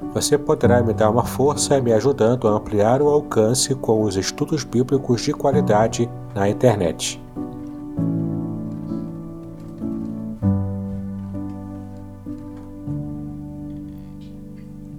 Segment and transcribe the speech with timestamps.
[0.00, 4.62] Você poderá me dar uma força me ajudando a ampliar o alcance com os estudos
[4.62, 7.18] bíblicos de qualidade na internet.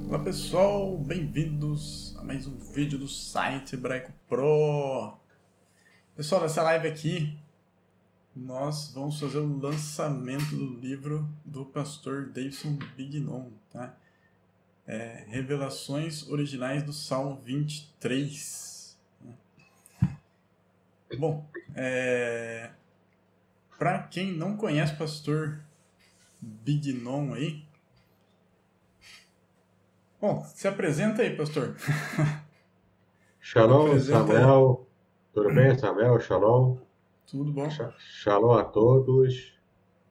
[0.08, 5.14] Olá pessoal, bem-vindos a mais um vídeo do site Hebraico Pro.
[6.16, 7.38] Pessoal, nessa live aqui
[8.36, 13.96] nós vamos fazer o lançamento do livro do pastor Davidson Bignon, tá?
[14.88, 18.98] É, Revelações originais do Salmo 23.
[21.20, 22.70] Bom, é...
[23.78, 25.60] para quem não conhece o pastor
[26.40, 27.66] Bignon aí,
[30.22, 31.76] bom, se apresenta aí, pastor.
[33.42, 34.88] Shalom, Samuel.
[35.34, 36.20] Tudo bem, Samuel?
[36.20, 36.78] Shalom.
[37.26, 37.70] Tudo bom.
[37.98, 39.54] Shalom a todos,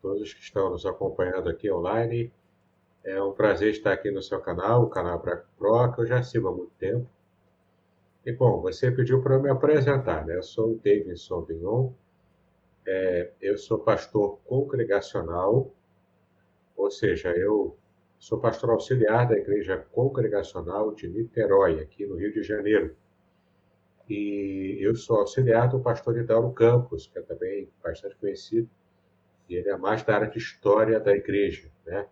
[0.02, 2.32] todos que estão nos acompanhando aqui online.
[3.06, 6.24] É um prazer estar aqui no seu canal, o canal Braco Pro, que eu já
[6.24, 7.08] sigo há muito tempo.
[8.24, 10.36] E, bom, você pediu para eu me apresentar, né?
[10.36, 11.92] Eu sou o Davidson Bignon,
[12.84, 15.72] é, eu sou pastor congregacional,
[16.76, 17.78] ou seja, eu
[18.18, 22.96] sou pastor auxiliar da Igreja Congregacional de Niterói, aqui no Rio de Janeiro.
[24.10, 28.68] E eu sou auxiliar do pastor Hidalgo Campos, que é também bastante conhecido,
[29.48, 32.08] e ele é mais da área de história da igreja, né?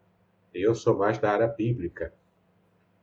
[0.55, 2.15] Eu sou mais da área bíblica.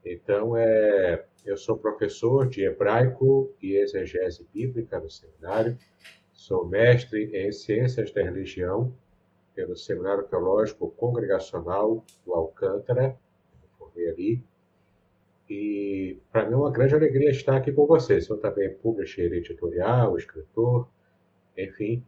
[0.06, 5.78] Então, é, eu sou professor de hebraico e exegese bíblica no seminário.
[6.31, 8.95] Sou mestre em ciências da religião
[9.53, 13.17] pelo Seminário Teológico Congregacional do Alcântara.
[13.78, 14.44] formei ali.
[15.50, 18.25] E para mim é uma grande alegria estar aqui com vocês.
[18.25, 20.88] Sou também publisher editorial, escritor,
[21.57, 22.03] enfim,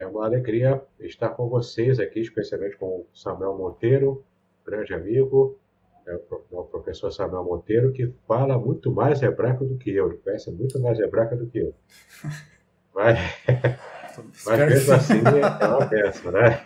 [0.00, 4.24] é uma alegria estar com vocês aqui, especialmente com o Samuel Monteiro,
[4.64, 5.58] grande amigo,
[6.06, 6.18] é
[6.50, 10.80] o professor Samuel Monteiro, que fala muito mais hebraico do que eu, ele conhece muito
[10.80, 11.74] mais hebraico do que eu.
[12.92, 13.16] Mas,
[14.44, 16.64] mas mesmo assim é uma peça, né?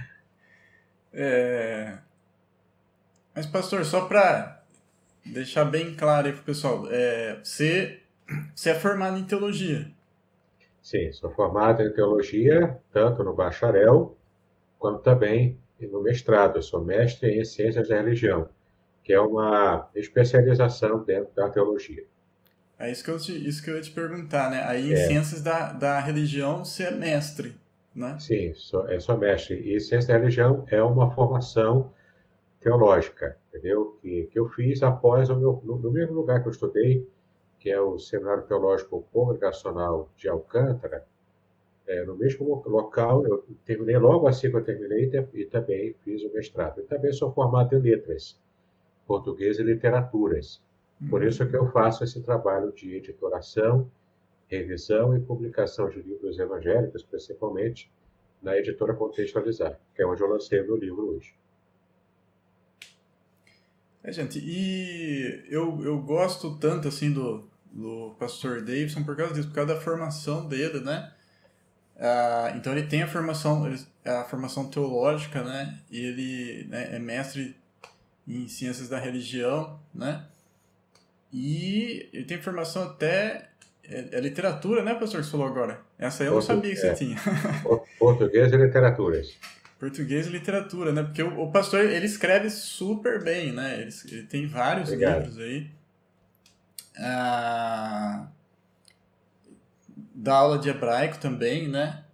[1.12, 1.98] É...
[3.34, 4.62] Mas, pastor, só para
[5.24, 7.40] deixar bem claro aí para o pessoal, é...
[7.42, 8.00] você,
[8.54, 9.90] você é formado em teologia?
[10.80, 14.16] Sim, sou formado em teologia, tanto no bacharel,
[14.78, 16.56] quanto também e no mestrado.
[16.56, 18.48] Eu sou mestre em Ciências da Religião,
[19.02, 22.04] que é uma especialização dentro da teologia.
[22.78, 24.62] É isso que eu, te, isso que eu ia te perguntar, né?
[24.64, 25.06] Aí, em é.
[25.08, 27.56] Ciências da, da Religião, você é mestre,
[27.94, 28.16] né?
[28.20, 29.56] Sim, sou, eu sou mestre.
[29.56, 31.92] E Ciência da Religião é uma formação
[32.60, 33.98] teológica, entendeu?
[34.00, 37.08] Que, que eu fiz após o meu, no, no mesmo lugar que eu estudei,
[37.58, 41.04] que é o Seminário Teológico Congregacional de Alcântara,
[41.88, 46.32] é, no mesmo local, eu terminei logo assim que eu terminei e também fiz o
[46.34, 46.80] mestrado.
[46.80, 48.38] E também sou formado em letras,
[49.06, 50.60] português e literaturas.
[51.08, 53.90] Por isso é que eu faço esse trabalho de editoração,
[54.48, 57.90] revisão e publicação de livros evangélicos, principalmente
[58.42, 61.34] na editora Contextualizar, que é onde eu lancei o meu livro hoje.
[64.02, 69.48] É, gente, e eu, eu gosto tanto assim do, do pastor Davidson por causa disso,
[69.48, 71.14] por causa da formação dele, né?
[71.98, 73.68] Uh, então ele tem a formação,
[74.04, 75.78] a formação teológica, né?
[75.90, 77.56] E ele né, é mestre
[78.26, 80.24] em ciências da religião, né?
[81.32, 83.48] E ele tem formação até
[83.84, 85.80] é, é literatura, né, professor, que você falou agora?
[85.98, 86.94] Essa eu Portu não sabia que é.
[86.94, 87.16] você tinha.
[87.98, 89.36] Português e literaturas.
[89.78, 91.02] Português e literatura, né?
[91.02, 93.80] Porque o, o pastor, ele escreve super bem, né?
[93.80, 95.24] Ele, ele tem vários Obrigado.
[95.24, 95.70] livros aí.
[96.98, 98.26] Ah,
[100.18, 102.04] da aula de hebraico também, né?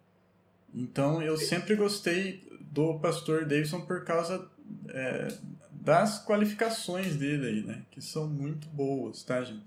[0.74, 4.46] Então eu sempre gostei do pastor Davidson por causa
[4.88, 5.28] é,
[5.70, 7.82] das qualificações dele aí, né?
[7.90, 9.64] Que são muito boas, tá, gente?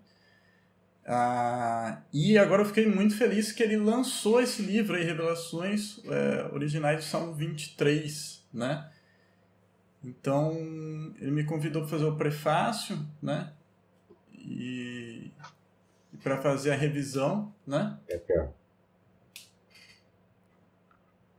[1.03, 6.53] Ah, e agora eu fiquei muito feliz que ele lançou esse livro aí, Revelações é,
[6.53, 8.87] Originais de Salmo 23, né?
[10.03, 10.51] Então,
[11.19, 13.51] ele me convidou para fazer o prefácio, né?
[14.33, 15.31] E
[16.27, 17.97] para fazer a revisão, né?
[18.09, 18.47] É aqui, ó.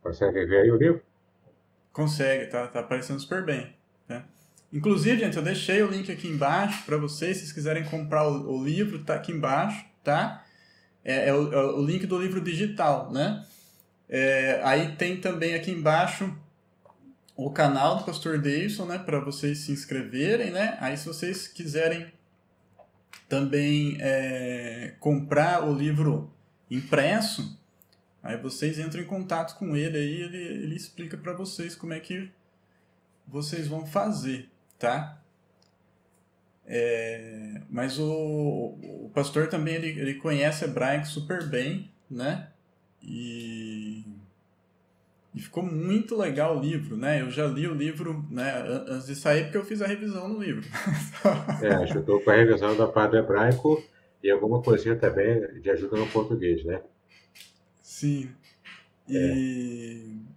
[0.03, 1.03] Consegue ver aí o livro?
[1.93, 3.77] Consegue, tá, tá aparecendo super bem.
[4.09, 4.25] Né?
[4.73, 8.51] Inclusive, gente, eu deixei o link aqui embaixo para vocês, se vocês quiserem comprar o,
[8.51, 10.43] o, livro, tá aqui embaixo, tá?
[11.05, 13.45] É, é, o, é, o, link do livro digital, né?
[14.09, 16.35] É, aí tem também aqui embaixo
[17.37, 18.99] o canal do Pastor Davidson, né?
[18.99, 20.79] Para vocês se inscreverem, né?
[20.81, 22.11] Aí se vocês quiserem
[23.29, 26.33] também é, comprar o livro
[26.71, 27.59] impresso,
[28.23, 32.01] aí vocês entram em contato com ele aí, ele, ele explica para vocês como é
[32.01, 32.31] que
[33.27, 35.21] vocês vão fazer tá?
[36.67, 42.49] É, mas o, o pastor também ele, ele conhece hebraico super bem, né?
[43.03, 44.05] E,
[45.35, 47.21] e ficou muito legal o livro, né?
[47.21, 50.43] Eu já li o livro né, antes de sair porque eu fiz a revisão no
[50.43, 50.65] livro.
[51.63, 53.83] é, ajudou com a revisão da do hebraico
[54.23, 56.81] e alguma coisinha também de ajuda no português, né?
[57.83, 58.31] Sim.
[59.09, 60.13] E...
[60.25, 60.29] É.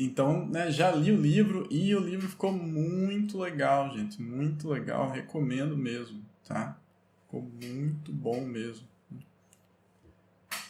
[0.00, 4.22] Então, né, já li o livro e o livro ficou muito legal, gente.
[4.22, 6.78] Muito legal, recomendo mesmo, tá?
[7.24, 8.86] Ficou muito bom mesmo.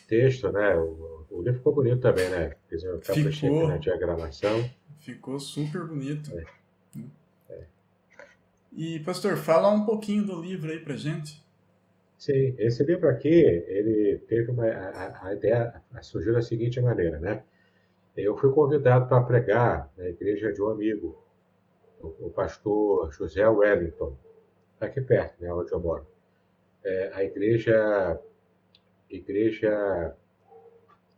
[0.08, 0.75] Texto, né?
[0.76, 2.56] O, o livro ficou bonito também, né?
[2.69, 4.69] Fiz uma ficou, na diagramação.
[4.99, 6.37] Ficou super bonito.
[6.37, 6.44] É.
[7.50, 7.64] É.
[8.72, 11.46] E, pastor, fala um pouquinho do livro aí pra gente.
[12.16, 14.66] Sim, esse livro aqui, ele teve uma.
[14.66, 17.44] A, a ideia surgiu da seguinte maneira, né?
[18.16, 21.16] Eu fui convidado para pregar na igreja de um amigo,
[22.00, 24.16] o, pastor José Wellington,
[24.81, 26.04] aqui perto, né, onde eu moro.
[26.82, 28.20] É, a igreja,
[29.10, 30.14] igreja,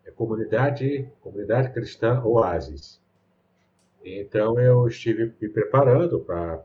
[0.04, 3.00] é comunidade, comunidade cristã Oasis.
[4.04, 6.64] Então eu estive me preparando para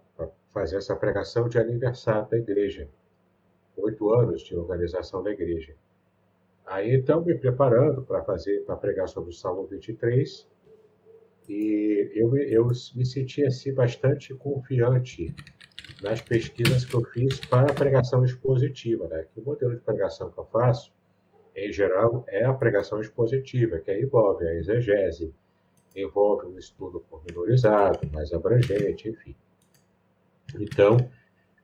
[0.53, 2.87] fazer essa pregação de aniversário da igreja,
[3.75, 5.75] oito anos de organização da igreja.
[6.65, 10.47] Aí então me preparando para fazer, para pregar sobre o Salmo 23,
[11.47, 15.35] e eu, eu me senti assim bastante confiante
[16.01, 19.27] nas pesquisas que eu fiz para a pregação expositiva, né?
[19.31, 20.91] Que o modelo de pregação que eu faço,
[21.55, 25.33] em geral, é a pregação expositiva, que envolve a exegese,
[25.95, 29.35] envolve um estudo pormenorizado, mais abrangente, enfim.
[30.59, 30.97] Então,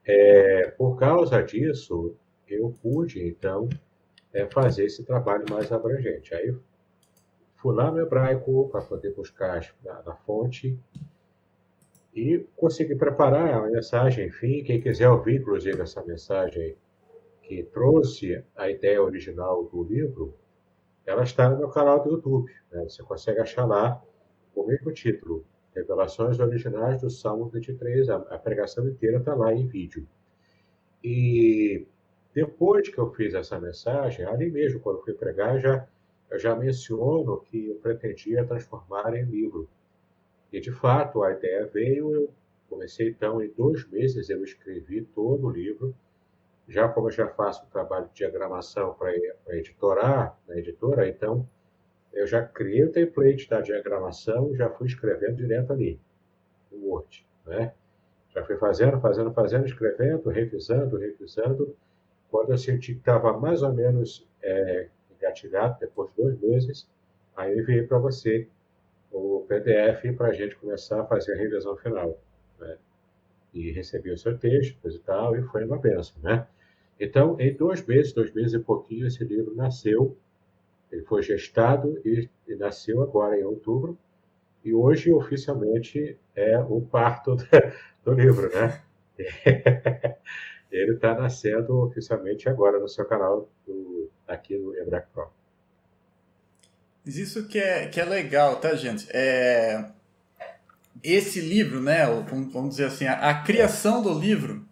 [0.06, 2.16] é, por causa disso,
[2.48, 3.68] eu pude, então,
[4.34, 6.34] é fazer esse trabalho mais abrangente.
[6.34, 6.56] Aí
[7.56, 10.78] fui lá no hebraico para poder buscar na, na, fonte
[12.16, 16.76] e consegui preparar a mensagem, enfim, quem quiser ouvir, inclusive, essa mensagem
[17.52, 20.34] que trouxe a ideia original do livro,
[21.06, 22.50] ela está no meu canal do YouTube.
[22.72, 22.84] Né?
[22.84, 24.02] Você consegue achar lá
[24.56, 25.44] o mesmo título,
[25.76, 30.08] Revelações Originais do Salmo 23, a, pregação inteira está lá em vídeo.
[31.04, 31.86] E
[32.34, 35.86] depois que eu fiz essa mensagem, ali mesmo, quando fui pregar, já,
[36.30, 39.68] eu já menciono que eu pretendia transformar em livro.
[40.54, 42.34] E, de fato, a ideia veio, eu
[42.70, 45.94] comecei, então, em dois meses eu escrevi todo o livro.
[46.68, 49.12] Já como eu já faço o trabalho de diagramação para
[49.50, 51.48] editorar, na editora, então,
[52.14, 56.00] eu já criei o template da diagramação e já fui escrevendo direto ali,
[56.72, 57.74] no Word, né?
[58.30, 61.76] Já fui fazendo, fazendo, fazendo, escrevendo, revisando, revisando,
[62.30, 66.90] quando eu senti que estava mais ou menos é, engatilhado, depois de dois meses,
[67.36, 68.48] aí eu enviei para você
[69.12, 72.18] o PDF para a gente começar a fazer a revisão final.
[72.58, 72.78] Né?
[73.54, 76.48] E recebi seu texto, coisa e tal, e foi uma benção, né?
[77.00, 80.16] Então, em dois meses, dois meses e pouquinho, esse livro nasceu,
[80.92, 83.98] ele foi gestado e, e nasceu agora em outubro,
[84.64, 87.36] e hoje, oficialmente, é o parto
[88.06, 88.82] do livro, né?
[90.72, 95.30] ele está nascendo oficialmente agora no seu canal do, aqui no Hebraic Pro.
[97.06, 99.08] Isso que é, que é legal, tá, gente?
[99.12, 99.92] É...
[101.04, 102.06] Esse livro, né,
[102.52, 104.66] vamos dizer assim, a, a criação do livro,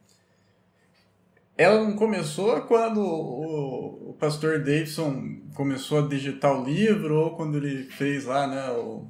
[1.57, 7.57] ela não começou quando o, o, pastor Davidson começou a digitar o livro ou quando
[7.57, 9.07] ele fez lá, né, o,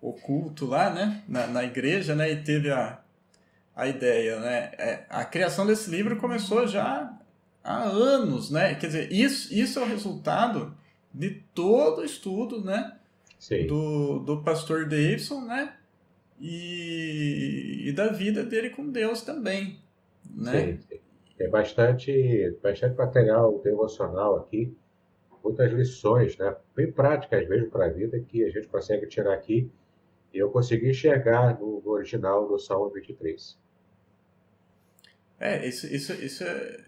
[0.00, 3.00] o culto lá, né, na, na igreja, né, e teve a,
[3.76, 4.70] a ideia, né?
[4.78, 7.14] É, a criação desse livro começou já
[7.62, 8.74] há anos, né?
[8.74, 10.74] Quer dizer, isso, isso é o resultado
[11.12, 12.96] de todo o estudo, né?
[13.38, 13.66] Sim.
[13.66, 15.74] Do, do pastor Davidson, né?
[16.38, 19.80] E, e da vida dele com Deus também,
[20.30, 20.78] né?
[20.88, 20.98] Sim.
[21.36, 24.74] Tem bastante, bastante material devocional aqui,
[25.44, 26.56] muitas lições, né?
[26.74, 29.70] bem práticas mesmo para a vida, que a gente consegue tirar aqui.
[30.32, 33.58] E eu consegui enxergar no, no original do Salmo 23.
[35.38, 36.84] É, isso, isso, isso é,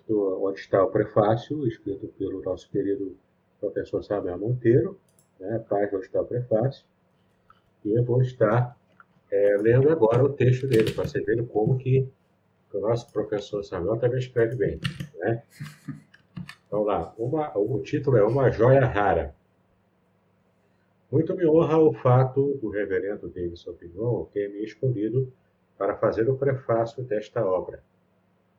[0.08, 3.16] do, onde está o prefácio, escrito pelo nosso querido
[3.60, 4.98] professor Samuel Monteiro,
[5.38, 6.84] né, está o prefácio,
[7.84, 8.76] e eu vou estar
[9.30, 12.08] é, lendo agora o texto dele, para você ver como que
[12.72, 14.80] o nosso professor Samuel também escreve bem.
[15.18, 15.42] Né?
[16.70, 19.34] Vamos lá, uma, o título é Uma Joia Rara.
[21.10, 25.32] Muito me honra o fato do reverendo Davidson Pignon ter me escolhido
[25.78, 27.82] para fazer o prefácio desta obra.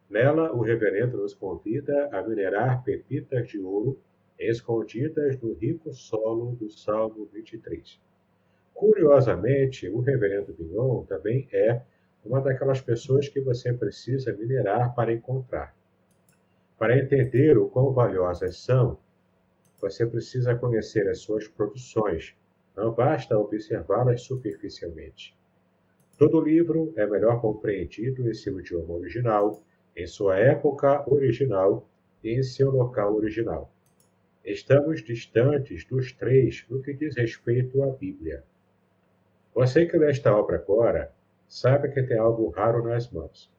[0.09, 3.99] Nela, o reverendo nos convida a minerar pepitas de ouro
[4.39, 7.99] escondidas no rico solo do Salmo 23.
[8.73, 11.81] Curiosamente, o reverendo Pignon também é
[12.23, 15.75] uma daquelas pessoas que você precisa minerar para encontrar.
[16.77, 18.97] Para entender o quão valiosas são,
[19.81, 22.35] você precisa conhecer as suas produções,
[22.75, 25.37] não basta observá-las superficialmente.
[26.17, 29.61] Todo livro é melhor compreendido em seu idioma original,
[29.95, 31.89] em sua época original
[32.23, 33.71] e em seu local original.
[34.45, 38.41] Estamos distantes dos três no que diz respeito à Bíblia.
[39.53, 41.11] Você que lê esta obra agora,
[41.47, 43.51] sabe que tem algo raro nas mãos.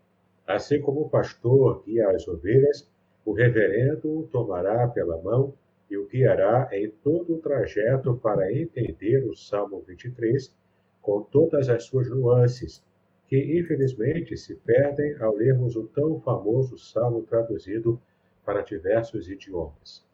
[0.46, 2.90] Assim como o pastor guia as ovelhas,
[3.26, 5.54] o reverendo o tomará pela mão
[5.90, 10.56] e o guiará em todo o trajeto para entender o Salmo 23
[11.02, 12.82] com todas as suas nuances,
[13.28, 18.00] que infelizmente se perdem ao lermos o tão famoso Salmo traduzido
[18.44, 20.08] para diversos idiomas.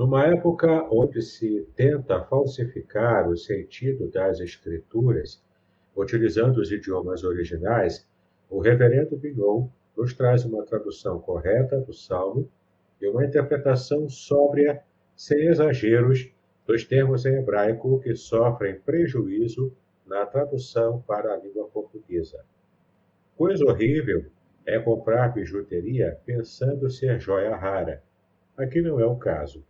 [0.00, 5.44] Numa época onde se tenta falsificar o sentido das Escrituras,
[5.94, 8.08] utilizando os idiomas originais,
[8.48, 12.50] o reverendo Bignon nos traz uma tradução correta do Salmo
[12.98, 14.82] e uma interpretação sóbria,
[15.14, 16.32] sem exageros,
[16.66, 19.70] dos termos em hebraico que sofrem prejuízo
[20.06, 22.42] na tradução para a língua portuguesa.
[23.36, 24.24] Coisa horrível
[24.64, 28.02] é comprar bijuteria pensando ser joia rara.
[28.56, 29.62] Aqui não é o caso.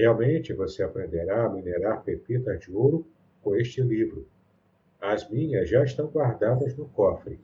[0.00, 3.06] Realmente você aprenderá a minerar pepitas de ouro
[3.42, 4.26] com este livro.
[4.98, 7.38] As minhas já estão guardadas no cofre.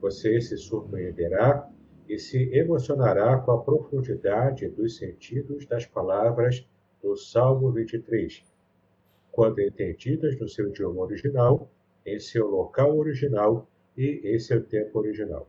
[0.00, 1.68] Você se surpreenderá
[2.08, 6.66] e se emocionará com a profundidade dos sentidos das palavras
[7.02, 8.44] do Salmo 23,
[9.30, 11.70] quando entendidas no seu idioma original,
[12.06, 15.46] em seu local original e em seu tempo original.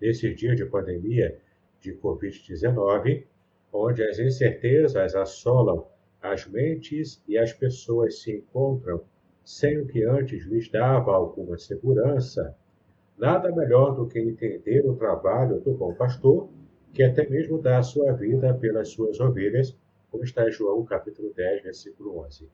[0.00, 1.36] Nesses dias de pandemia
[1.80, 3.24] de Covid-19,
[3.72, 5.86] onde as incertezas assolam
[6.22, 9.02] as mentes e as pessoas se encontram
[9.44, 12.56] sem o que antes lhes dava alguma segurança,
[13.18, 16.50] Nada melhor do que entender o trabalho do bom pastor,
[16.92, 19.74] que até mesmo dá a sua vida pelas suas ovelhas,
[20.10, 22.46] como está em João capítulo 10, versículo 11.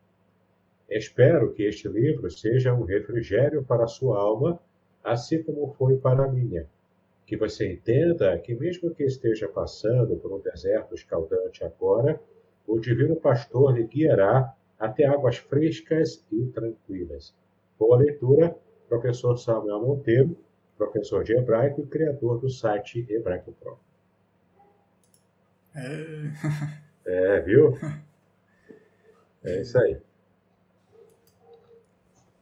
[0.89, 4.61] Espero que este livro seja um refrigério para a sua alma,
[5.03, 6.69] assim como foi para a minha.
[7.33, 12.21] Que você entenda que, mesmo que esteja passando por um deserto escaldante agora,
[12.67, 17.35] o Divino Pastor lhe guiará até águas frescas e tranquilas.
[17.79, 18.55] Boa leitura,
[18.87, 20.37] professor Samuel Monteiro,
[20.77, 23.79] professor de hebraico e criador do site Hebraico Pro.
[25.75, 27.79] É, é viu?
[29.43, 29.99] É isso aí.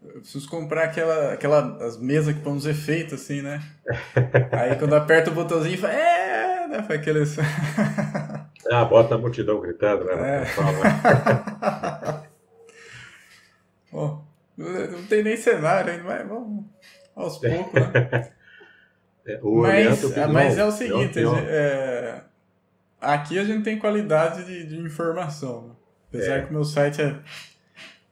[0.02, 3.62] Eu preciso comprar aquela, aquela as mesas que põem os efeitos, assim, né?
[4.52, 5.95] Aí quando aperta o botãozinho, faz.
[5.95, 6.83] É, né?
[6.83, 7.21] Faz aquele.
[8.73, 10.42] ah, bota a multidão gritando, né?
[10.42, 10.47] É.
[13.92, 14.25] Bom,
[14.57, 16.64] não tem nem cenário ainda, mas vamos
[17.14, 18.30] aos poucos, né?
[19.26, 22.23] É, mas, mas é o seguinte, é,
[23.00, 25.69] aqui a gente tem qualidade de, de informação.
[25.69, 25.75] Né?
[26.09, 26.42] Apesar é.
[26.42, 27.16] que o meu site é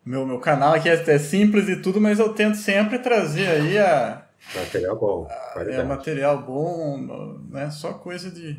[0.09, 3.79] meu, meu canal aqui é, é, simples e tudo, mas eu tento sempre trazer aí
[3.79, 4.27] a.
[4.55, 5.29] Material bom.
[5.55, 7.71] A, é material bom, né?
[7.71, 8.59] Só coisa de,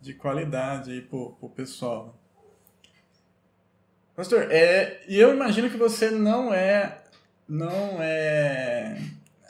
[0.00, 2.16] de qualidade aí pro, pro pessoal.
[4.14, 6.98] Pastor, é, e eu imagino que você não é
[7.48, 8.96] não é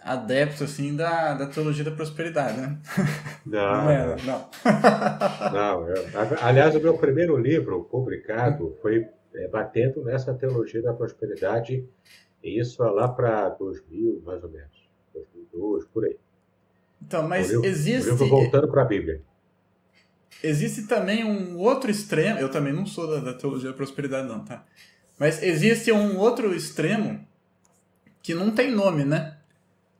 [0.02, 2.78] adepto assim da, da teologia da prosperidade, né?
[3.44, 4.48] Não, não é, não.
[5.52, 6.06] não eu,
[6.40, 11.84] aliás, o meu primeiro livro publicado foi é, batendo nessa teologia da prosperidade,
[12.42, 16.16] e isso é lá para 2000, mais ou menos, 2002, por aí.
[17.02, 18.10] Então, mas livro, existe.
[18.10, 19.20] voltando para a Bíblia.
[20.42, 24.44] Existe também um outro extremo, eu também não sou da, da teologia da prosperidade, não,
[24.44, 24.64] tá?
[25.18, 27.26] Mas existe um outro extremo
[28.22, 29.38] que não tem nome, né?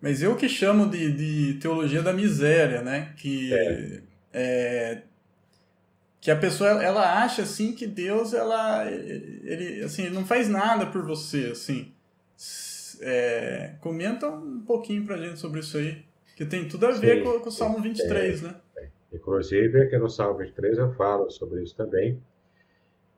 [0.01, 3.15] Mas eu que chamo de, de teologia da miséria, né?
[3.17, 4.03] Que é.
[4.33, 5.03] É,
[6.25, 11.05] que a pessoa ela acha assim que Deus ela ele assim não faz nada por
[11.05, 11.93] você assim.
[13.01, 16.03] É, comenta um pouquinho pra gente sobre isso aí
[16.35, 18.61] que tem tudo a ver sim, com, com, o Salmo 23 é, né?
[18.79, 18.89] é.
[19.13, 22.19] inclusive aqui no Salmo 23 eu falo sobre isso também.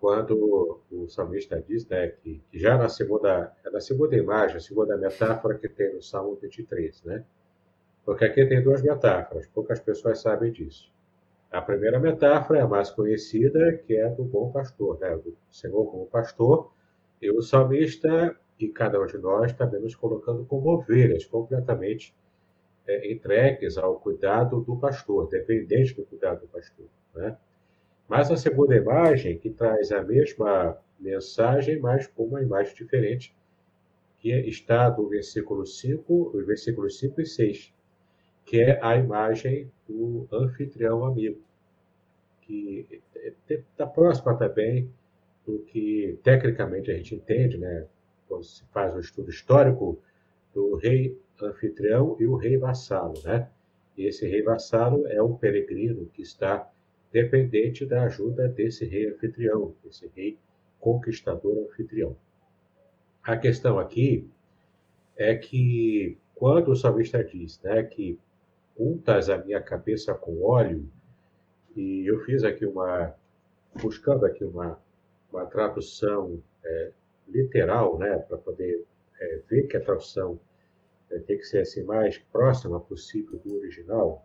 [0.01, 4.97] Quando o salmista diz né que, que já na segunda na segunda imagem a segunda
[4.97, 7.25] metáfora que tem no Salmo 23 né?
[8.05, 10.96] Porque aqui tem duas metáforas poucas pessoas sabem disso
[11.51, 15.17] a primeira metáfora é a mais conhecida, que é do bom pastor, né?
[15.17, 16.73] do Senhor como pastor,
[17.21, 22.15] e o salmista e cada um de nós também nos colocando como ovelhas, completamente
[22.87, 26.87] é, entregues ao cuidado do pastor, dependentes do cuidado do pastor.
[27.15, 27.37] Né?
[28.09, 33.35] Mas a segunda imagem, que traz a mesma mensagem, mas com uma imagem diferente,
[34.19, 37.73] que está do versículo 5, os versículos 5 e 6,
[38.47, 41.45] que é a imagem do anfitrião amigo
[42.43, 43.03] que
[43.51, 44.89] está próxima também
[45.45, 47.87] do que tecnicamente a gente entende, né?
[48.29, 50.01] quando se faz um estudo histórico
[50.55, 53.15] do rei anfitrião e o rei vassalo.
[53.25, 53.49] Né?
[53.97, 56.71] E esse rei vassalo é um peregrino que está
[57.13, 60.39] dependente da ajuda desse rei anfitrião, desse rei
[60.79, 62.17] conquistador anfitrião.
[63.23, 64.29] A questão aqui
[65.17, 68.19] é que quando o salmista diz né, que
[68.79, 70.89] untas a minha cabeça com óleo
[71.77, 73.15] e eu fiz aqui uma,
[73.81, 74.81] buscando aqui uma,
[75.31, 76.93] uma tradução é,
[77.29, 78.85] literal, né, para poder
[79.21, 80.41] é, ver que a tradução
[81.11, 84.25] é, tem que ser assim mais próxima possível do original.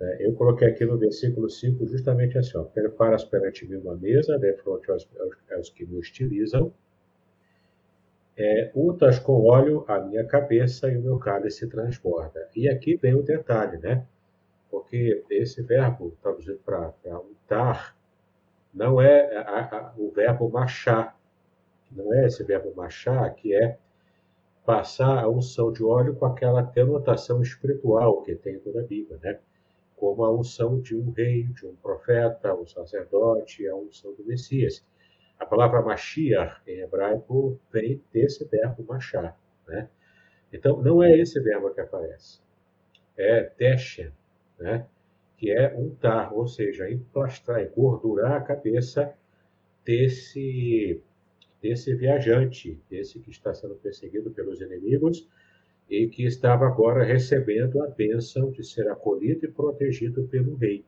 [0.00, 4.38] É, eu coloquei aqui no versículo 5 justamente assim, ó, preparas perante mim uma mesa,
[4.38, 6.72] de frente aos, aos, aos que me hostilizam,
[8.40, 12.48] é, untas com óleo a minha cabeça e o meu cálice transborda.
[12.56, 14.06] E aqui vem o detalhe, né?
[14.70, 17.96] porque esse verbo traduzido para untar
[18.72, 21.18] não é a, a, o verbo machar,
[21.90, 23.76] não é esse verbo machar que é
[24.64, 29.38] passar a unção de óleo com aquela denotação espiritual que tem toda a Bíblia, né?
[29.96, 34.82] como a unção de um rei, de um profeta, um sacerdote, a unção do Messias.
[35.40, 39.36] A palavra Mashiach, em hebraico, vem desse verbo machar.
[39.66, 39.88] Né?
[40.52, 42.40] Então, não é esse verbo que aparece.
[43.16, 44.12] É teshen,
[44.58, 44.86] né?
[45.38, 49.14] que é untar, ou seja, emplastrar, engordurar a cabeça
[49.82, 51.02] desse,
[51.62, 55.26] desse viajante, desse que está sendo perseguido pelos inimigos
[55.88, 60.84] e que estava agora recebendo a bênção de ser acolhido e protegido pelo rei.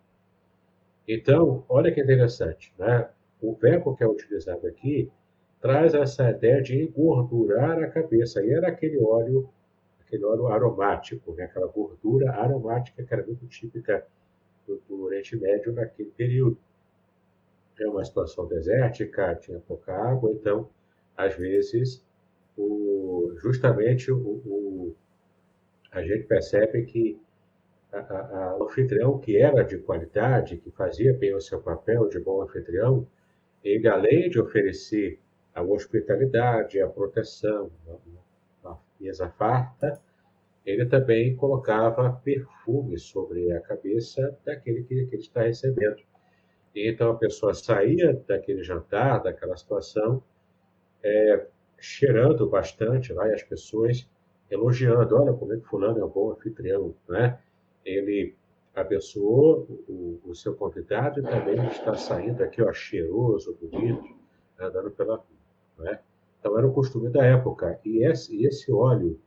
[1.09, 3.09] Então, olha que interessante, né?
[3.43, 5.11] O verbo que é utilizado aqui
[5.61, 8.43] traz essa ideia de engordurar a cabeça.
[8.43, 9.49] E era aquele óleo
[10.13, 11.45] aquele óleo aromático, né?
[11.45, 14.07] aquela gordura aromática que era muito típica
[14.67, 16.59] do, do Oriente Médio naquele período.
[17.81, 20.69] É uma situação desértica, tinha pouca água, então,
[21.17, 22.05] às vezes,
[22.57, 24.97] o, justamente o, o,
[25.91, 27.19] a gente percebe que
[27.91, 32.09] a, a, a, o anfitrião que era de qualidade, que fazia bem o seu papel
[32.09, 33.07] de bom anfitrião,
[33.65, 35.21] ele, além de oferecer
[35.55, 37.71] a hospitalidade, a proteção,
[39.03, 40.01] mesa farta,
[40.65, 46.01] ele também colocava perfume sobre a cabeça daquele que, que ele está recebendo.
[46.75, 50.23] E então a pessoa saía daquele jantar, daquela situação,
[51.03, 51.47] é,
[51.79, 54.09] cheirando bastante lá e as pessoas
[54.49, 57.39] elogiando, olha como é que fulano é um bom anfitrião, né?
[57.85, 58.37] Ele
[58.75, 64.17] abençoou o, o seu convidado também está saindo aqui, ó, cheiroso, bonito,
[64.59, 65.27] andando pela rua,
[65.79, 66.01] né?
[66.41, 67.79] Então era o costume da época.
[67.85, 69.21] E esse, esse óleo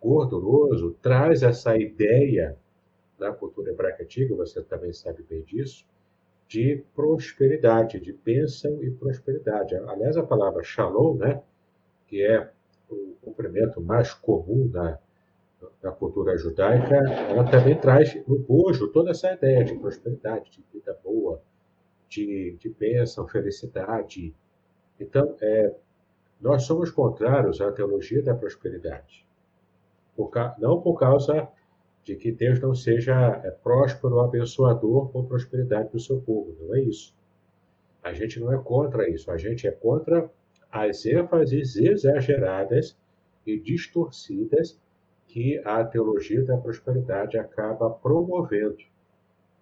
[0.00, 2.56] gorduroso traz essa ideia
[3.18, 5.86] da cultura hebraica antiga, você também sabe bem disso,
[6.46, 9.74] de prosperidade, de bênção e prosperidade.
[9.74, 11.42] Aliás, a palavra shalom, né,
[12.06, 12.50] que é
[12.88, 14.98] o cumprimento mais comum da,
[15.82, 20.96] da cultura judaica, ela também traz no bojo toda essa ideia de prosperidade, de vida
[21.02, 21.42] boa,
[22.08, 24.34] de, de bênção, felicidade.
[24.98, 25.74] Então, é,
[26.40, 29.26] nós somos contrários à teologia da prosperidade.
[30.16, 31.48] Por, não por causa
[32.04, 36.56] de que Deus não seja é, próspero, abençoador com prosperidade do seu povo.
[36.60, 37.14] Não é isso.
[38.02, 39.30] A gente não é contra isso.
[39.30, 40.30] A gente é contra
[40.70, 42.96] as ênfases exageradas
[43.46, 44.80] e distorcidas
[45.38, 48.78] que a teologia da prosperidade acaba promovendo.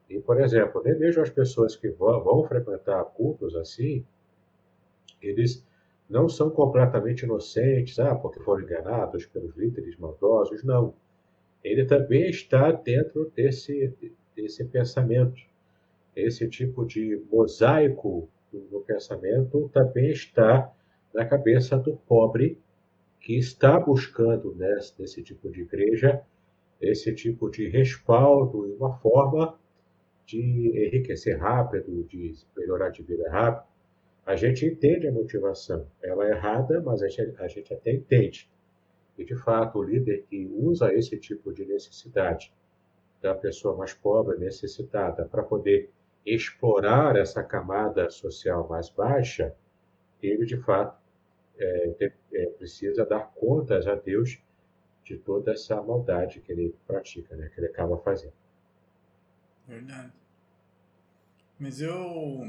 [0.09, 4.03] E, por exemplo, nem mesmo as pessoas que vão, vão frequentar cultos assim,
[5.21, 5.67] eles
[6.09, 10.95] não são completamente inocentes, ah, porque foram enganados pelos líderes maldosos, não.
[11.63, 13.93] Ele também está dentro desse,
[14.35, 15.43] desse pensamento.
[16.15, 20.73] Esse tipo de mosaico no pensamento também está
[21.13, 22.59] na cabeça do pobre
[23.27, 26.23] que está buscando nesse, nesse tipo de igreja
[26.81, 29.59] esse tipo de respaldo e uma forma
[30.25, 30.39] de
[30.87, 33.67] enriquecer rápido, de melhorar de vida rápido.
[34.25, 35.89] A gente entende a motivação.
[36.01, 38.49] Ela é errada, mas a gente, a gente até entende.
[39.19, 42.55] E, de fato, o líder que usa esse tipo de necessidade
[43.21, 45.91] da pessoa mais pobre, necessitada, para poder
[46.25, 49.53] explorar essa camada social mais baixa,
[50.23, 51.06] ele, de fato,
[51.59, 54.39] é, é, precisa dar contas a Deus
[55.05, 58.33] de toda essa maldade que ele pratica, né, que ele acaba fazendo.
[59.67, 60.13] Verdade.
[61.59, 62.43] Mas eu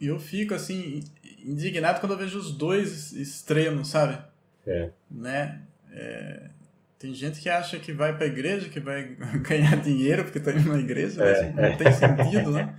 [0.00, 1.02] eu fico assim
[1.44, 4.22] indignado quando eu vejo os dois extremos, sabe?
[4.66, 4.90] É.
[5.10, 5.62] Né?
[5.92, 6.50] É,
[6.98, 10.52] tem gente que acha que vai para a igreja, que vai ganhar dinheiro porque está
[10.52, 11.52] indo na igreja, é.
[11.52, 12.78] não tem sentido, né?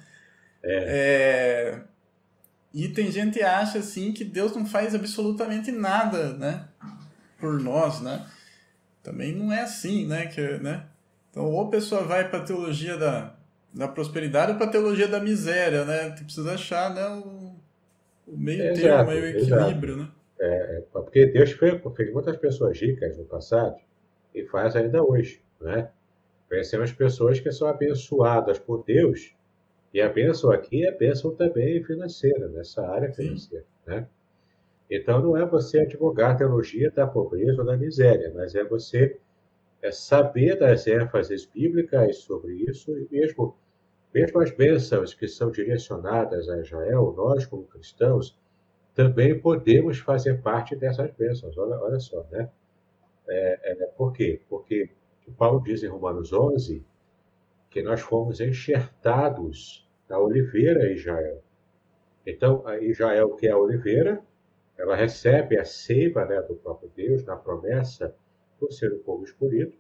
[0.63, 1.82] É.
[2.73, 6.67] E tem gente que acha assim que Deus não faz absolutamente nada, né?
[7.39, 8.25] Por nós, né?
[9.03, 10.27] Também não é assim, né?
[10.27, 10.86] Que, né?
[11.29, 13.36] Então, ou a pessoa vai para a teologia da,
[13.73, 16.12] da prosperidade ou para a teologia da miséria, né?
[16.12, 17.55] Tem precisa achar né, o,
[18.27, 19.97] o meio é, termo, o equilíbrio, exato.
[19.97, 20.12] né?
[20.39, 23.75] É, é, porque Deus fez, fez muitas pessoas ricas no passado
[24.34, 25.89] e faz ainda hoje, né?
[26.49, 29.34] Conhecemos pessoas que são abençoadas por Deus
[29.93, 33.65] e a bênção aqui é bênção também financeira, nessa área financeira.
[33.86, 34.08] Né?
[34.89, 39.17] Então, não é você advogar a teologia da pobreza ou da miséria, mas é você
[39.82, 43.58] é saber das ênfases bíblicas sobre isso e mesmo,
[44.13, 48.38] mesmo as bênçãos que são direcionadas a Israel, nós, como cristãos,
[48.93, 51.58] também podemos fazer parte dessas bênçãos.
[51.58, 52.49] Olha, olha só, né?
[53.27, 54.41] É, é, por quê?
[54.49, 54.89] Porque
[55.38, 56.86] Paulo diz em Romanos 11
[57.71, 61.41] que nós fomos enxertados na oliveira Israel.
[62.27, 64.21] Então, a Israel, que é a oliveira,
[64.77, 68.13] ela recebe a seiva né, do próprio Deus na promessa
[68.60, 69.73] por ser o povo escolhido.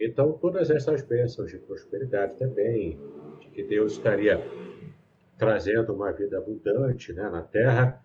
[0.00, 2.98] Então, todas essas bênçãos de prosperidade também,
[3.40, 4.40] de que Deus estaria
[5.36, 8.02] trazendo uma vida abundante né, na terra,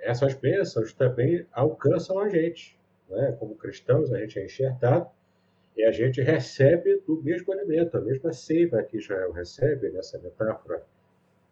[0.00, 2.78] essas bênçãos também alcançam a gente.
[3.08, 3.34] Né?
[3.38, 5.08] Como cristãos, a gente é enxertado
[5.76, 10.82] e a gente recebe do mesmo alimento, a mesma seiva que Israel recebe, nessa metáfora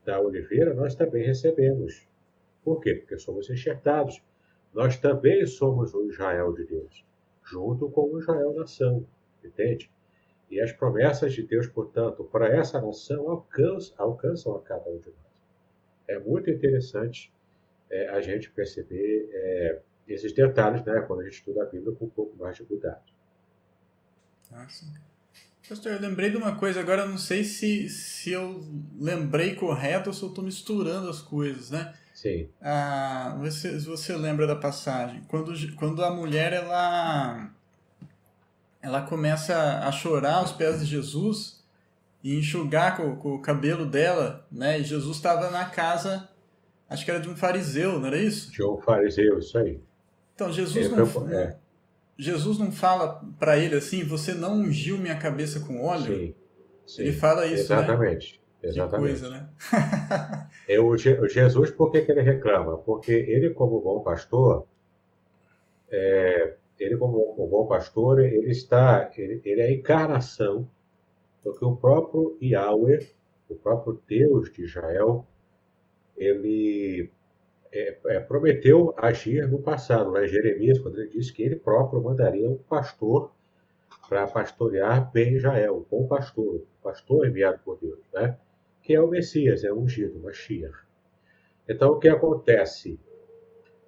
[0.05, 2.09] da oliveira, nós também recebemos.
[2.65, 2.95] Por quê?
[2.95, 4.23] Porque somos enxertados.
[4.73, 7.05] Nós também somos o Israel de Deus,
[7.45, 9.07] junto com o Israel nação,
[9.45, 9.91] entende?
[10.51, 15.09] E as promessas de Deus, portanto, para essa nação alcançam, alcançam a cada um de
[15.09, 15.35] nós.
[16.09, 17.33] É muito interessante
[17.91, 22.07] é, a gente perceber é, esses detalhes né, quando a gente estuda a Bíblia com
[22.07, 23.14] um pouco mais de cuidado.
[24.53, 24.87] Ah, sim.
[25.69, 28.63] Pastor, eu lembrei de uma coisa, agora eu não sei se, se eu
[29.01, 31.95] lembrei correto ou se eu estou misturando as coisas, né?
[32.13, 32.49] Sim.
[32.61, 35.23] Ah, você, você lembra da passagem?
[35.27, 37.51] Quando, quando a mulher ela,
[38.83, 41.65] ela começa a chorar aos pés de Jesus
[42.23, 44.79] e enxugar com, com o cabelo dela, né?
[44.79, 46.29] E Jesus estava na casa,
[46.89, 48.53] acho que era de um fariseu, não era isso?
[48.53, 49.81] De um fariseu, isso aí.
[50.35, 51.57] Então, Jesus não, é.
[52.19, 56.17] Jesus não fala para ele assim, você não ungiu minha cabeça com óleo?
[56.17, 56.35] Sim,
[56.87, 57.03] sim.
[57.03, 59.15] Ele fala isso, Exatamente, Exatamente.
[59.15, 59.49] Que coisa, né?
[60.69, 62.79] é, o, Jesus, por que, que ele reclama?
[62.79, 64.67] Porque ele, como bom pastor,
[65.91, 70.69] é, ele como um bom pastor, ele está, ele, ele é a encarnação
[71.45, 73.07] do que o próprio Yahweh,
[73.49, 75.27] o próprio Deus de Israel,
[76.17, 77.11] ele
[77.75, 82.49] é, é, prometeu agir no passado, em Jeremias, quando ele disse que ele próprio mandaria
[82.49, 83.33] um pastor
[84.09, 88.39] para pastorear bem Israel, um bom pastor, um pastor enviado por Deus, né?
[88.81, 90.77] que é o Messias, é o ungido, Mashiach.
[91.69, 93.01] Então, o que acontece?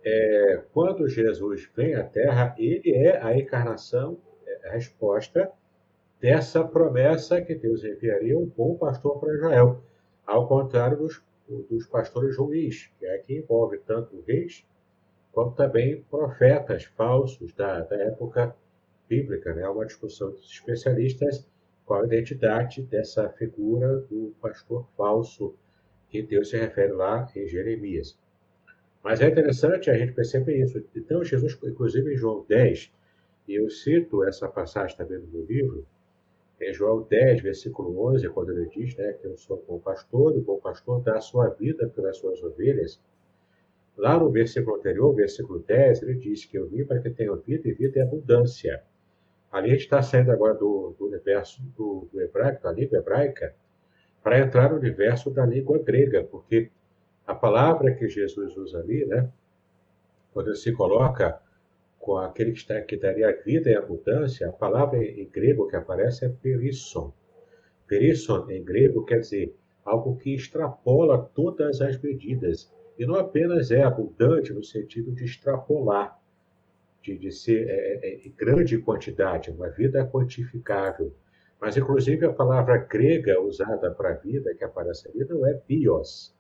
[0.05, 5.51] É, quando Jesus vem à Terra, ele é a encarnação, é a resposta
[6.21, 9.81] dessa promessa que Deus enviaria um bom pastor para Israel,
[10.27, 14.65] ao contrário dos, dos pastores ruins, que é que envolve tanto reis
[15.33, 18.57] quanto também profetas falsos da, da época
[19.09, 19.51] bíblica.
[19.51, 19.69] É né?
[19.69, 21.47] uma discussão dos especialistas
[21.85, 25.55] qual a identidade dessa figura do pastor falso
[26.09, 28.19] que Deus se refere lá em Jeremias.
[29.03, 30.85] Mas é interessante a gente perceber isso.
[30.95, 32.93] Então, Jesus, inclusive em João 10,
[33.47, 35.87] e eu cito essa passagem também no meu livro,
[36.61, 40.39] em João 10, versículo 11, quando ele diz né, que eu sou bom pastor, e
[40.39, 43.01] o bom pastor dá a sua vida pelas suas ovelhas.
[43.97, 47.69] Lá no versículo anterior, versículo 10, ele diz que eu vim para que tenham vida
[47.69, 48.83] e vida em abundância.
[49.51, 53.55] Ali a gente está saindo agora do, do universo do, do, hebraico, da língua hebraica,
[54.23, 56.71] para entrar no universo da língua grega, porque
[57.27, 59.31] a palavra que Jesus usa ali, né,
[60.33, 61.41] quando ele se coloca
[62.07, 66.25] com aquele que, está, que daria vida em abundância, a palavra em grego que aparece
[66.25, 67.13] é perisson.
[67.89, 69.53] Perisson, em grego, quer dizer
[69.85, 72.73] algo que extrapola todas as medidas.
[72.97, 76.17] E não apenas é abundante no sentido de extrapolar,
[77.03, 81.13] de, de ser é, é, em grande quantidade, uma vida quantificável.
[81.61, 86.33] Mas, inclusive, a palavra grega usada para vida, que aparece ali, não é bios,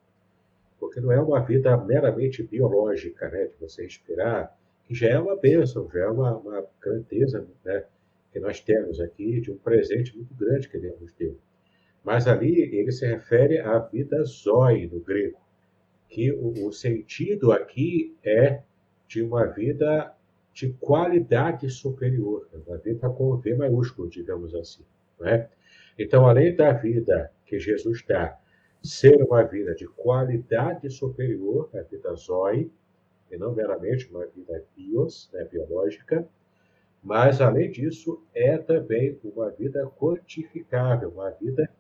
[0.79, 4.57] porque não é uma vida meramente biológica, né, de você respirar,
[4.89, 7.85] já é uma bênção, já é uma, uma grandeza né,
[8.33, 11.39] que nós temos aqui, de um presente muito grande que Deus nos deu.
[12.05, 15.41] Mas ali ele se refere à vida zoe, no grego,
[16.09, 18.63] que o, o sentido aqui é
[19.09, 20.15] de uma vida
[20.53, 24.85] de qualidade superior, uma vida com V maiúsculo, digamos assim.
[25.21, 25.49] Né?
[25.99, 28.39] Então, além da vida que Jesus dá,
[28.83, 32.71] ser uma vida de qualidade superior, a vida zoe,
[33.31, 36.27] e não meramente uma vida bios, né, biológica,
[37.03, 41.71] mas, além disso, é também uma vida quantificável, uma vida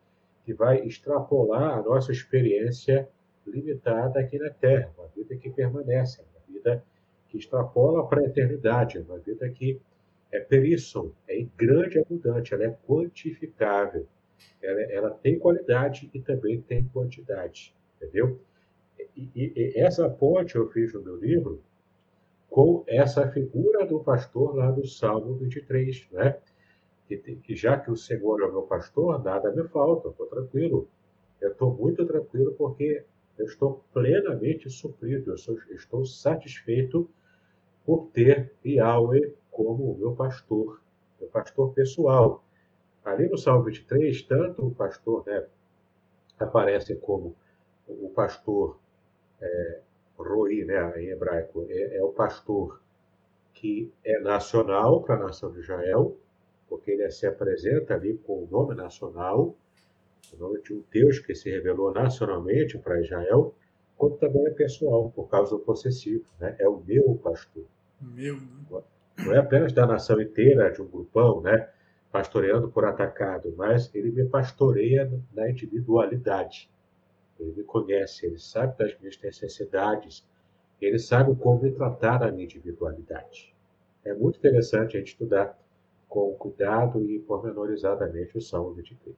[0.44, 3.09] que vai extrapolar a nossa experiência
[3.44, 6.85] limitada aqui na Terra, uma vida que permanece, uma vida
[7.28, 9.80] que extrapola para a eternidade, uma vida que
[10.30, 14.06] é perisson, é em grande abundante, ela é quantificável,
[14.62, 18.40] ela, ela tem qualidade e também tem quantidade, entendeu?
[19.16, 21.62] E, e, essa ponte eu fiz no meu livro
[22.50, 26.38] com essa figura do pastor lá do Salmo 23, né?
[27.09, 30.88] Que, que já que o Senhor é o meu pastor, nada me falta, estou tranquilo.
[31.40, 33.05] Eu estou muito tranquilo porque
[33.38, 37.09] eu estou plenamente suprido, eu, sou, estou satisfeito
[37.85, 40.81] por ter Yahweh como o meu pastor,
[41.20, 42.44] meu pastor pessoal.
[43.05, 45.46] Ali no Salmo 23, tanto o pastor né,
[46.38, 47.37] aparece como
[47.87, 48.79] o pastor
[49.40, 49.81] é,
[50.18, 52.81] Roi, né, em hebraico, é, é o pastor
[53.53, 56.16] que é nacional para a nação de Israel,
[56.68, 59.57] porque ele se apresenta ali com o nome nacional,
[60.33, 63.55] o nome de um Deus que se revelou nacionalmente para Israel,
[63.96, 66.25] como também é pessoal, por causa do possessivo.
[66.38, 66.55] Né?
[66.59, 67.64] É o meu pastor.
[68.01, 68.37] Meu.
[68.37, 68.83] Né?
[69.25, 71.70] Não é apenas da nação inteira, de um grupão, né?
[72.12, 76.70] pastoreando por atacado, mas ele me pastoreia na individualidade.
[77.38, 80.27] Ele me conhece, ele sabe das minhas necessidades,
[80.81, 83.55] ele sabe como me tratar a minha individualidade.
[84.05, 85.59] É muito interessante a gente estudar
[86.09, 89.16] com cuidado e pormenorizadamente o Salmo 23.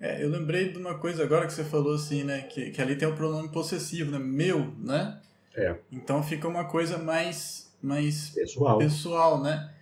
[0.00, 2.42] É, eu lembrei de uma coisa agora que você falou assim, né?
[2.42, 4.18] Que, que ali tem o pronome possessivo, né?
[4.18, 5.20] Meu, né?
[5.54, 5.76] É.
[5.90, 8.78] Então fica uma coisa mais, mais pessoal.
[8.78, 9.74] pessoal, né?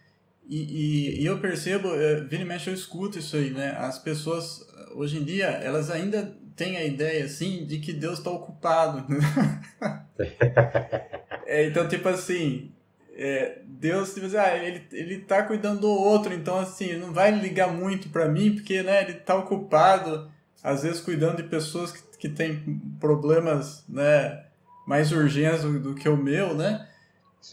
[0.49, 3.73] E, e, e eu percebo, é, vira e mexe eu escuto isso aí, né?
[3.79, 8.31] As pessoas, hoje em dia, elas ainda têm a ideia, assim, de que Deus está
[8.31, 9.07] ocupado.
[11.47, 12.73] é, então, tipo assim,
[13.15, 17.31] é, Deus, tipo assim, ah, ele, ele tá cuidando do outro, então, assim, não vai
[17.31, 20.31] ligar muito para mim, porque, né, ele tá ocupado,
[20.63, 24.45] às vezes, cuidando de pessoas que, que têm problemas, né,
[24.87, 26.89] mais urgentes do, do que o meu, né?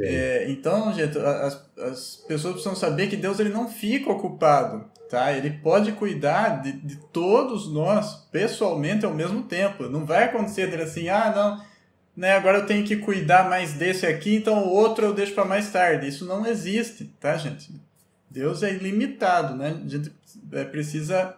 [0.01, 5.31] É, então, gente, as, as pessoas precisam saber que Deus ele não fica ocupado, tá?
[5.31, 9.89] Ele pode cuidar de, de todos nós pessoalmente ao mesmo tempo.
[9.89, 11.73] Não vai acontecer dele assim, ah, não,
[12.15, 15.45] né, agora eu tenho que cuidar mais desse aqui, então o outro eu deixo para
[15.45, 16.07] mais tarde.
[16.07, 17.71] Isso não existe, tá, gente?
[18.29, 19.79] Deus é ilimitado, né?
[19.85, 20.11] A gente
[20.51, 21.35] é, precisa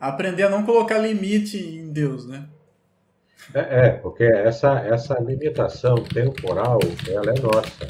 [0.00, 2.46] aprender a não colocar limite em Deus, né?
[3.54, 7.86] É, é, porque essa, essa limitação temporal, ela é nossa.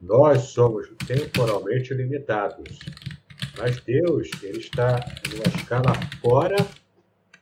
[0.00, 2.78] Nós somos temporalmente limitados.
[3.60, 4.98] Mas Deus, ele está
[5.30, 5.92] numa escala
[6.22, 6.56] fora,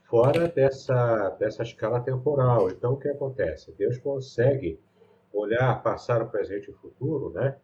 [0.03, 2.69] fora dessa, dessa escala temporal.
[2.71, 3.73] Então, o que acontece?
[3.79, 4.81] Deus consegue
[5.33, 7.57] olhar, passar o presente e o futuro, né?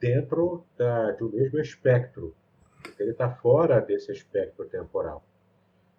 [0.00, 2.34] Dentro da, do mesmo espectro.
[2.98, 5.22] Ele está fora desse espectro temporal.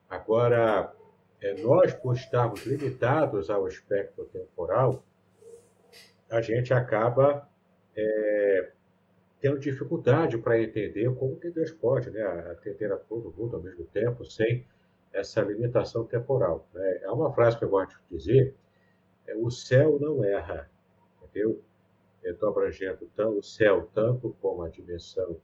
[0.10, 0.92] Agora,
[1.40, 5.04] é, nós, por estarmos limitados ao espectro temporal,
[6.28, 7.48] a gente acaba
[7.96, 8.72] é,
[9.44, 13.84] tendo dificuldade para entender como que Deus pode né, atender a todo mundo ao mesmo
[13.88, 14.66] tempo, sem
[15.12, 16.66] essa limitação temporal.
[16.74, 17.00] Né?
[17.02, 18.56] É uma frase que eu gosto de dizer,
[19.28, 20.72] é, o céu não erra,
[21.22, 21.62] entendeu?
[22.24, 25.36] Estou abrangendo tanto o céu, tanto como a dimensão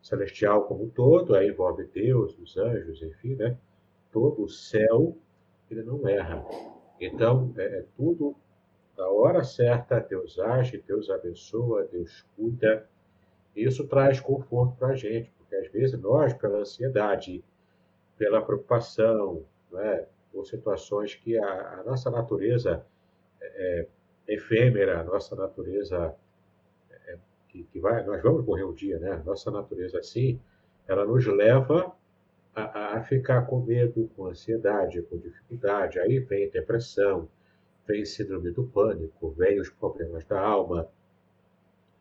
[0.00, 3.58] celestial como um todo, aí envolve Deus, os anjos, enfim, né?
[4.12, 5.16] Todo o céu
[5.68, 6.46] ele não erra.
[7.00, 8.36] Então, é, é tudo
[8.96, 12.88] na hora certa, Deus age, Deus abençoa, Deus cuida.
[13.62, 17.44] Isso traz conforto para a gente, porque às vezes nós, pela ansiedade,
[18.16, 22.84] pela preocupação, né, por situações que a, a nossa natureza
[23.40, 23.86] é,
[24.26, 26.14] é efêmera, a nossa natureza
[26.90, 27.16] é,
[27.48, 29.22] que, que, vai, nós vamos morrer um dia, né?
[29.24, 30.40] Nossa natureza assim,
[30.86, 31.92] ela nos leva
[32.54, 35.98] a, a ficar com medo, com ansiedade, com dificuldade.
[35.98, 37.28] Aí vem depressão,
[37.86, 40.88] vem síndrome do pânico, vem os problemas da alma,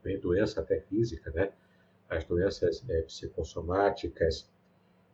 [0.04, 1.52] vem doença até física, né?
[2.10, 4.50] As doenças é, psicossomáticas.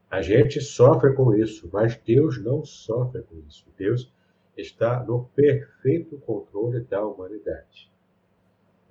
[0.09, 3.65] A gente sofre com isso, mas Deus não sofre com isso.
[3.77, 4.11] Deus
[4.55, 7.91] está no perfeito controle da humanidade.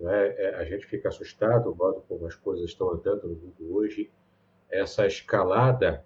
[0.00, 0.46] É?
[0.46, 4.11] É, a gente fica assustado o modo como as coisas estão andando no mundo hoje,
[4.68, 6.05] essa escalada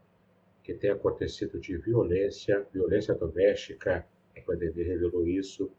[0.63, 4.05] que tem acontecido de violência, violência doméstica,
[4.37, 5.71] a pandemia revelou isso,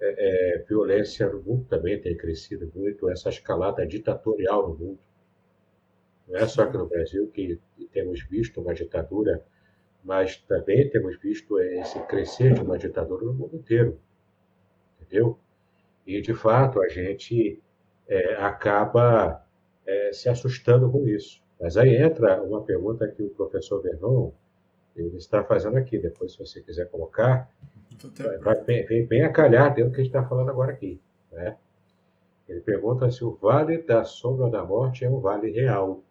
[0.00, 4.98] é, é, violência no mundo também tem crescido muito, essa escalada ditatorial no mundo.
[6.28, 7.60] Não é só que no Brasil que
[7.92, 9.44] temos visto uma ditadura,
[10.02, 13.98] mas também temos visto esse crescer de uma ditadura no mundo inteiro.
[15.00, 15.38] Entendeu?
[16.06, 17.62] E, de fato, a gente
[18.06, 19.44] é, acaba
[19.86, 21.42] é, se assustando com isso.
[21.60, 24.32] Mas aí entra uma pergunta que o professor Vernon
[24.96, 25.98] ele está fazendo aqui.
[25.98, 27.50] Depois, se você quiser colocar,
[28.40, 31.00] vai, vem bem a calhar dentro do que a gente está falando agora aqui.
[31.32, 31.56] Né?
[32.48, 36.02] Ele pergunta se o Vale da Sombra da Morte é um vale real.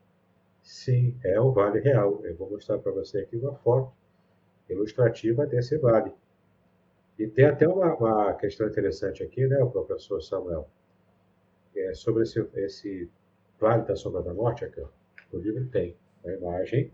[0.61, 2.21] Sim, é um vale real.
[2.25, 3.93] Eu vou mostrar para você aqui uma foto
[4.69, 6.13] ilustrativa desse vale.
[7.19, 10.67] E tem até uma, uma questão interessante aqui, né, o professor Samuel,
[11.75, 13.09] é sobre esse, esse
[13.59, 14.87] Vale da Sombra da Morte, aqui, ó.
[15.31, 16.91] O livro tem a imagem.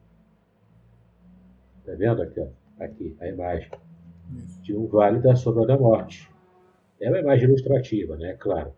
[1.89, 2.83] Está vendo aqui, ó?
[2.83, 3.71] Aqui, a imagem
[4.61, 6.29] de um vale da sombra da morte.
[7.01, 8.35] É uma imagem ilustrativa, né?
[8.39, 8.75] Claro.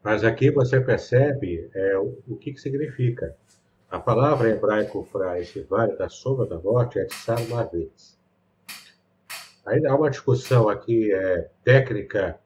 [0.00, 3.36] Mas aqui você percebe é, o, que, que significa.
[3.90, 7.92] A palavra hebraico para esse vale da sombra da morte é Sarmavet.
[9.66, 12.38] Aí há uma discussão aqui é, técnica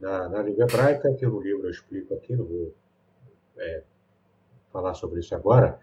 [0.00, 2.74] na, na língua hebraica, que no livro eu explico aqui, não vou
[3.56, 3.82] é,
[4.72, 5.78] falar sobre isso agora,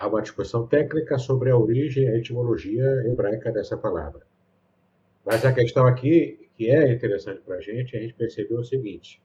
[0.00, 4.26] há uma discussão técnica sobre a origem e a etimologia hebraica dessa palavra.
[5.24, 9.22] Mas a questão aqui, que é interessante para a gente, a gente percebeu o seguinte: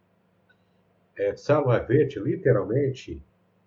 [1.17, 3.23] é, Salvavet, literalmente,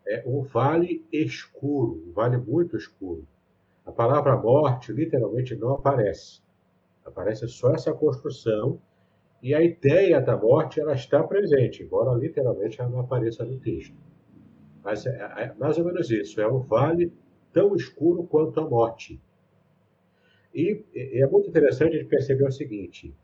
[0.06, 3.26] é um vale escuro, um vale muito escuro.
[3.86, 6.42] A palavra morte, literalmente, não aparece.
[7.06, 8.78] Aparece só essa construção
[9.42, 13.96] e a ideia da morte ela está presente, embora literalmente ela não apareça no texto.
[14.82, 16.40] Mas é, é mais ou menos isso.
[16.40, 17.12] É um vale
[17.52, 19.20] tão escuro quanto a morte.
[20.54, 23.14] E é muito interessante a gente perceber o seguinte: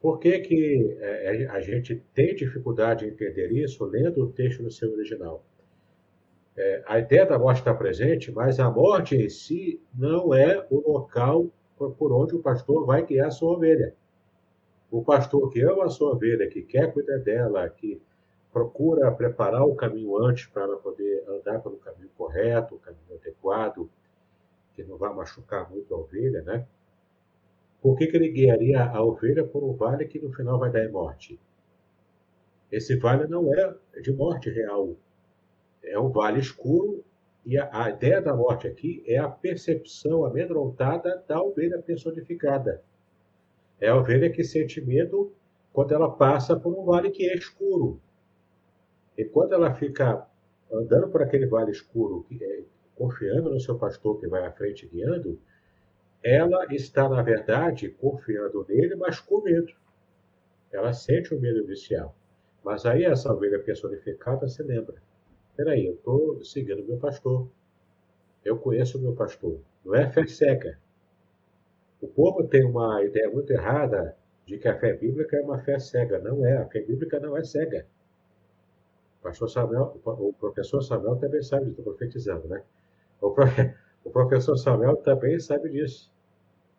[0.00, 4.70] por que, que é, a gente tem dificuldade em entender isso lendo o texto no
[4.70, 5.42] seu original?
[6.56, 10.92] É, a ideia da morte está presente, mas a morte em si não é o
[10.92, 11.50] local
[11.98, 13.94] por onde o pastor vai guiar a sua ovelha.
[14.90, 18.00] O pastor que ama a sua ovelha, que quer cuidar dela, que
[18.54, 23.90] procura preparar o caminho antes para poder andar pelo caminho correto, o caminho adequado,
[24.72, 26.66] que não vai machucar muito a ovelha, né?
[27.84, 30.82] por que, que ele guiaria a ovelha por um vale que no final vai dar
[30.82, 31.38] em morte?
[32.72, 34.96] Esse vale não é de morte real.
[35.82, 37.04] É um vale escuro
[37.44, 42.82] e a, a ideia da morte aqui é a percepção amedrontada da ovelha personificada.
[43.78, 45.34] É a ovelha que sente medo
[45.70, 48.00] quando ela passa por um vale que é escuro.
[49.16, 50.26] E quando ela fica
[50.72, 52.62] andando por aquele vale escuro, é,
[52.94, 55.38] confiando no seu pastor que vai à frente guiando,
[56.22, 59.72] ela está, na verdade, confiando nele, mas com medo.
[60.72, 62.16] Ela sente o medo inicial.
[62.64, 64.96] Mas aí essa ovelha personificada se lembra.
[65.54, 67.46] Peraí, eu estou seguindo meu pastor.
[68.44, 69.60] Eu conheço o meu pastor.
[69.84, 70.78] Não é fé cega.
[72.00, 75.78] O povo tem uma ideia muito errada de que a fé bíblica é uma fé
[75.78, 76.18] cega.
[76.18, 76.56] Não é.
[76.56, 77.86] A fé bíblica não é cega.
[79.24, 82.62] O pastor Samuel, o professor Samuel também sabe disso, profetizando, né?
[83.22, 83.28] O,
[84.04, 86.12] o professor Samuel também sabe disso.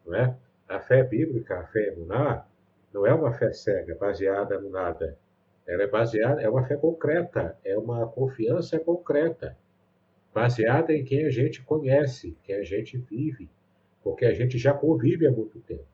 [0.06, 0.38] Não é?
[0.70, 2.46] A fé bíblica, a fé emuná,
[2.94, 5.18] não é uma fé cega, baseada no nada.
[5.66, 9.58] Ela é baseada, é uma fé concreta, é uma confiança concreta,
[10.32, 13.50] baseada em quem a gente conhece, quem a gente vive,
[14.04, 15.88] porque a gente já convive há muito tempo.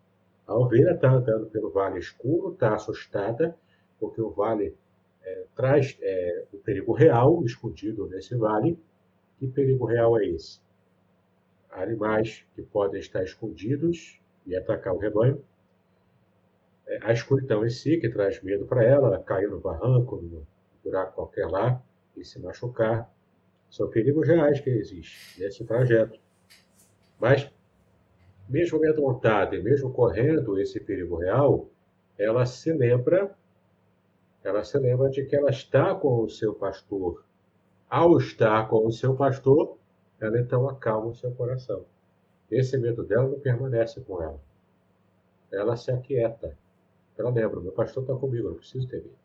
[0.45, 3.55] A ovelha está andando pelo vale escuro, está assustada,
[3.97, 4.75] porque o vale
[5.23, 8.77] é, traz é, o perigo real escondido nesse vale.
[9.37, 10.59] Que perigo real é esse?
[11.71, 15.43] Animais que podem estar escondidos e atacar o rebanho,
[16.87, 20.45] é, a escuridão em si, que traz medo para ela, cair no barranco, no
[20.83, 21.81] buraco qualquer lá
[22.17, 23.09] e se machucar,
[23.69, 26.19] são perigos reais que existem nesse trajeto.
[27.19, 27.49] Mas,
[28.49, 31.69] mesmo amedrontada e mesmo correndo esse perigo real,
[32.17, 33.33] ela se lembra,
[34.43, 37.23] ela se lembra de que ela está com o seu pastor.
[37.89, 39.77] Ao estar com o seu pastor,
[40.19, 41.85] ela então acalma o seu coração.
[42.49, 44.39] Esse medo dela não permanece com ela.
[45.51, 46.57] Ela se aquieta.
[47.17, 49.15] Ela lembra, meu pastor está comigo, não preciso ter medo.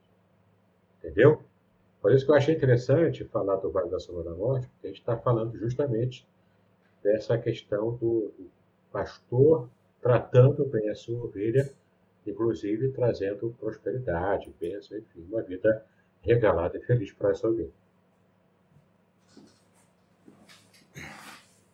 [0.98, 1.42] Entendeu?
[2.00, 4.90] Por isso que eu achei interessante falar do Vale da Sombra da Morte, porque a
[4.90, 6.26] gente está falando justamente
[7.02, 8.32] dessa questão do
[8.92, 9.68] pastor
[10.00, 11.72] tratando bem a sua ovelha,
[12.30, 15.84] inclusive trazendo prosperidade, bênção, enfim, uma vida
[16.20, 17.70] regalada e feliz para essa ovelha.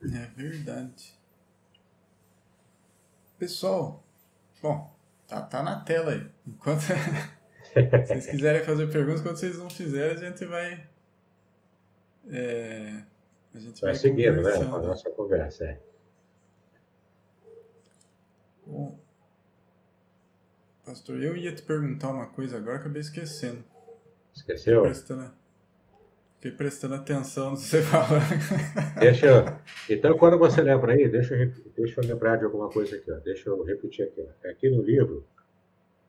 [0.03, 1.15] É verdade.
[3.39, 4.03] Pessoal,
[4.61, 4.93] bom,
[5.33, 6.27] Tá, tá na tela aí.
[6.47, 6.83] Enquanto
[8.07, 10.87] vocês quiserem fazer perguntas, quando vocês não fizerem, a gente vai.
[12.31, 13.03] É,
[13.55, 14.53] a gente vai, vai seguindo, né?
[14.57, 15.65] A nossa conversa.
[15.65, 15.81] É.
[18.67, 18.99] Bom,
[20.85, 23.65] pastor, eu ia te perguntar uma coisa agora, acabei esquecendo.
[24.35, 24.83] Esqueceu?
[24.83, 25.31] Prestando,
[26.37, 28.99] fiquei prestando atenção no que você falando.
[28.99, 29.45] Deixa eu,
[29.89, 33.11] então, quando você lembra aí, deixa eu, deixa eu lembrar de alguma coisa aqui.
[33.11, 33.17] Ó.
[33.21, 34.21] Deixa eu repetir aqui.
[34.21, 34.49] Ó.
[34.49, 35.27] Aqui no livro,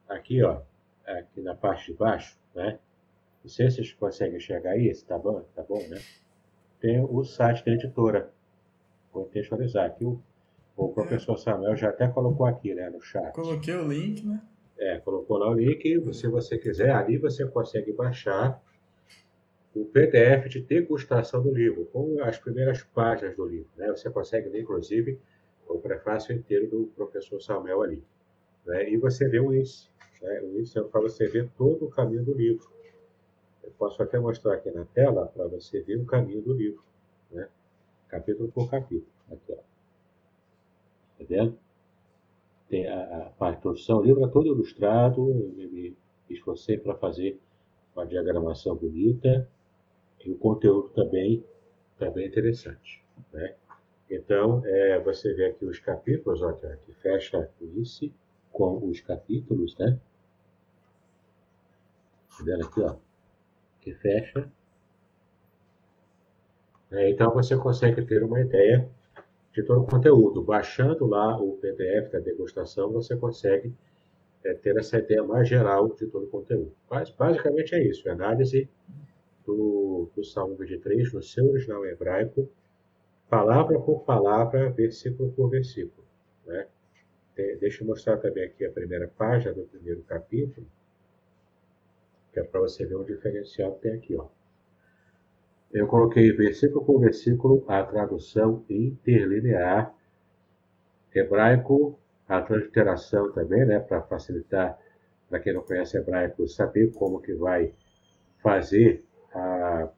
[0.07, 0.61] aqui, ó,
[1.05, 2.79] aqui na parte de baixo, né?
[3.43, 6.01] Não sei se vocês conseguem enxergar aí, se tá bom, tá bom, né?
[6.79, 8.31] Tem o site da editora.
[9.11, 10.05] Vou contextualizar aqui.
[10.05, 10.19] O,
[10.75, 13.33] o professor Samuel já até colocou aqui, né, no chat.
[13.33, 14.41] Coloquei o link, né?
[14.83, 16.13] É, colocou lá o link.
[16.13, 18.61] Se você quiser, ali você consegue baixar
[19.73, 23.69] o PDF de degustação do livro, com as primeiras páginas do livro.
[23.77, 23.87] Né?
[23.87, 25.17] Você consegue ler, inclusive,
[25.67, 28.03] o prefácio inteiro do professor Samuel ali.
[28.65, 28.91] Né?
[28.91, 29.89] E você vê o índice.
[30.21, 30.41] Né?
[30.41, 32.69] O índice é para você ver todo o caminho do livro.
[33.63, 36.83] Eu posso até mostrar aqui na tela para você ver o caminho do livro.
[37.31, 37.47] Né?
[38.09, 39.07] Capítulo por capítulo.
[39.31, 39.55] Aqui, ó.
[39.55, 39.63] Tá?
[42.73, 45.29] Tem a, a, a introdução, o livro é todo ilustrado.
[45.29, 45.95] Eu me
[46.27, 47.39] esforcei para fazer
[47.95, 49.47] uma diagramação bonita
[50.25, 51.45] e o conteúdo também,
[51.99, 53.05] também interessante.
[53.31, 53.53] Né?
[54.09, 58.11] Então, é, você vê aqui os capítulos, ó, que fecha isso
[58.51, 59.99] com os capítulos, né?
[62.35, 62.95] Tá vendo aqui, ó,
[63.81, 64.51] que fecha.
[66.89, 68.89] É, então, você consegue ter uma ideia
[69.53, 70.41] de todo o conteúdo.
[70.41, 73.73] Baixando lá o PDF da degustação, você consegue
[74.43, 76.73] é, ter essa ideia mais geral de todo o conteúdo.
[76.89, 78.09] Mas, basicamente, é isso.
[78.09, 78.67] Análise
[79.45, 82.49] do, do Salmo 23, no seu original hebraico,
[83.29, 86.05] palavra por palavra, versículo por versículo.
[86.45, 86.67] Né?
[87.59, 90.67] Deixa eu mostrar também aqui a primeira página do primeiro capítulo,
[92.31, 94.15] que é para você ver o diferencial que tem aqui.
[94.15, 94.27] Ó.
[95.73, 99.91] Eu coloquei versículo por versículo a tradução interlinear,
[101.13, 101.97] hebraico,
[102.27, 104.77] a transliteração também, né, para facilitar
[105.27, 107.73] para quem não conhece hebraico saber como que vai
[108.43, 109.03] fazer
[109.33, 109.89] a,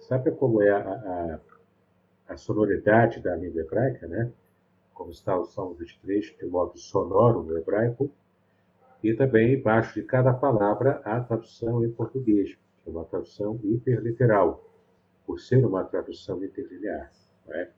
[0.00, 1.40] sabe como é a, a,
[2.28, 4.32] a sonoridade da língua hebraica, né?
[4.94, 8.10] como está o Salmo 23, de modo sonoro no hebraico,
[9.02, 14.64] e também embaixo de cada palavra a tradução em português, que é uma tradução hiperliteral,
[15.26, 17.10] por ser uma tradução interlinear.
[17.48, 17.68] É?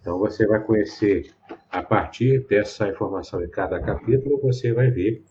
[0.00, 1.34] Então você vai conhecer,
[1.70, 5.24] a partir dessa informação em cada capítulo, você vai ver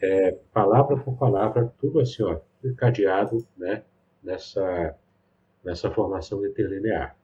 [0.00, 3.84] é, palavra por palavra, tudo assim, ó, encadeado né,
[4.22, 4.96] nessa,
[5.64, 7.16] nessa formação interlinear.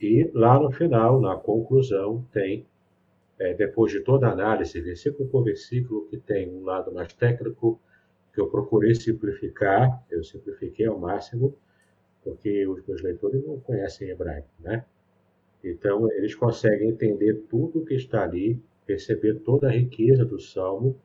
[0.00, 2.66] E lá no final, na conclusão, tem,
[3.38, 7.80] é, depois de toda a análise, versículo por versículo, que tem um lado mais técnico,
[8.32, 11.56] que eu procurei simplificar, eu simplifiquei ao máximo,
[12.28, 14.84] porque os meus leitores não conhecem hebraico, né?
[15.64, 21.00] Então, eles conseguem entender tudo que está ali, perceber toda a riqueza do salmo,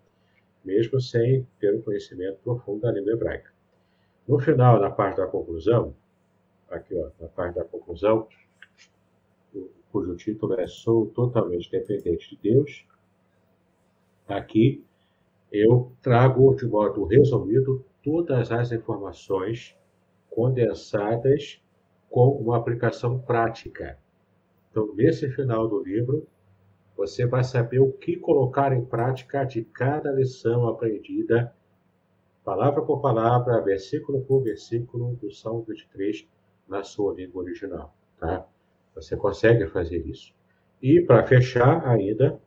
[0.65, 3.49] mesmo sem ter um conhecimento profundo da língua hebraica.
[4.27, 5.95] No final, na parte da conclusão,
[6.69, 8.27] aqui, ó, na parte da conclusão,
[9.93, 12.85] cujo título é Sou Totalmente Dependente de Deus,
[14.27, 14.83] aqui
[15.49, 19.77] eu trago de modo resumido todas as informações
[20.33, 21.61] condensadas
[22.09, 23.97] com uma aplicação prática.
[24.69, 26.27] Então, nesse final do livro,
[26.95, 31.53] você vai saber o que colocar em prática de cada lição aprendida,
[32.43, 36.27] palavra por palavra, versículo por versículo, do Salmo 23,
[36.67, 37.95] na sua língua original.
[38.19, 38.45] Tá?
[38.95, 40.33] Você consegue fazer isso.
[40.81, 42.39] E, para fechar ainda,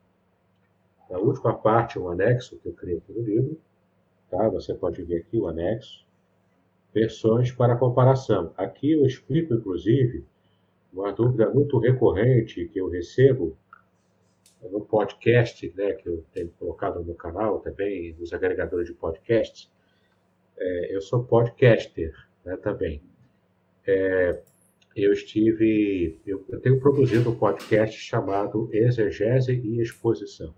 [1.10, 3.60] a última parte, um anexo que eu criei aqui no livro,
[4.30, 4.48] tá?
[4.48, 6.05] você pode ver aqui o anexo,
[6.96, 8.54] versões para comparação.
[8.56, 10.24] Aqui eu explico, inclusive,
[10.90, 13.54] uma dúvida muito recorrente que eu recebo
[14.62, 19.70] no podcast, né, que eu tenho colocado no canal também, nos agregadores de podcasts.
[20.56, 23.02] É, eu sou podcaster né, também.
[23.86, 24.40] É,
[24.96, 30.54] eu estive, eu, eu, tenho produzido um podcast chamado Exegese e Exposição.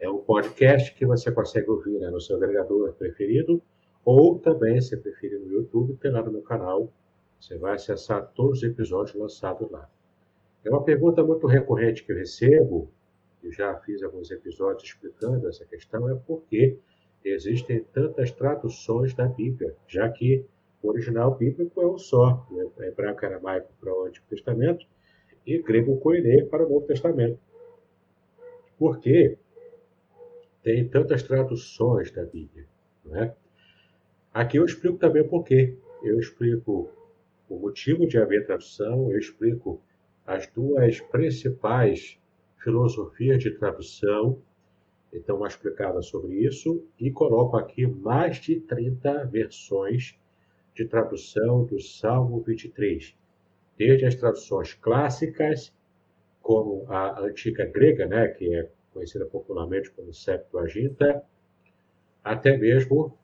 [0.00, 3.62] É um podcast que você consegue ouvir né, no seu agregador preferido,
[4.06, 6.92] ou também, se preferir, no YouTube, tem lá no meu canal.
[7.40, 9.90] Você vai acessar todos os episódios lançados lá.
[10.64, 12.88] É uma pergunta muito recorrente que eu recebo,
[13.42, 16.78] e já fiz alguns episódios explicando essa questão, é por que
[17.24, 20.46] existem tantas traduções da Bíblia, já que
[20.80, 22.64] o original bíblico é um só, né?
[22.86, 24.86] hebraico aramaico para o Antigo Testamento
[25.44, 27.40] e grego koiné para o Novo Testamento.
[28.78, 29.36] Por que
[30.62, 32.66] tem tantas traduções da Bíblia?
[33.04, 33.34] Não é?
[34.36, 35.74] Aqui eu explico também o porquê.
[36.02, 36.90] Eu explico
[37.48, 39.80] o motivo de haver tradução, eu explico
[40.26, 42.18] as duas principais
[42.58, 44.38] filosofias de tradução,
[45.10, 50.18] então uma explicada sobre isso, e coloco aqui mais de 30 versões
[50.74, 53.16] de tradução do Salmo 23,
[53.78, 55.72] desde as traduções clássicas,
[56.42, 61.24] como a antiga grega, né, que é conhecida popularmente como Septuaginta,
[62.22, 63.16] até mesmo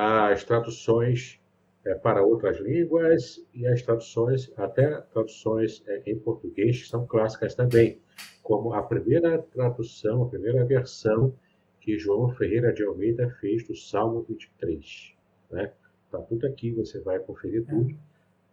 [0.00, 1.40] as traduções
[1.84, 7.52] é, para outras línguas e as traduções, até traduções é, em português, que são clássicas
[7.56, 8.00] também,
[8.40, 11.34] como a primeira tradução, a primeira versão
[11.80, 15.16] que João Ferreira de Almeida fez do Salmo 23.
[15.50, 15.72] Né?
[16.04, 17.92] Está tudo aqui, você vai conferir tudo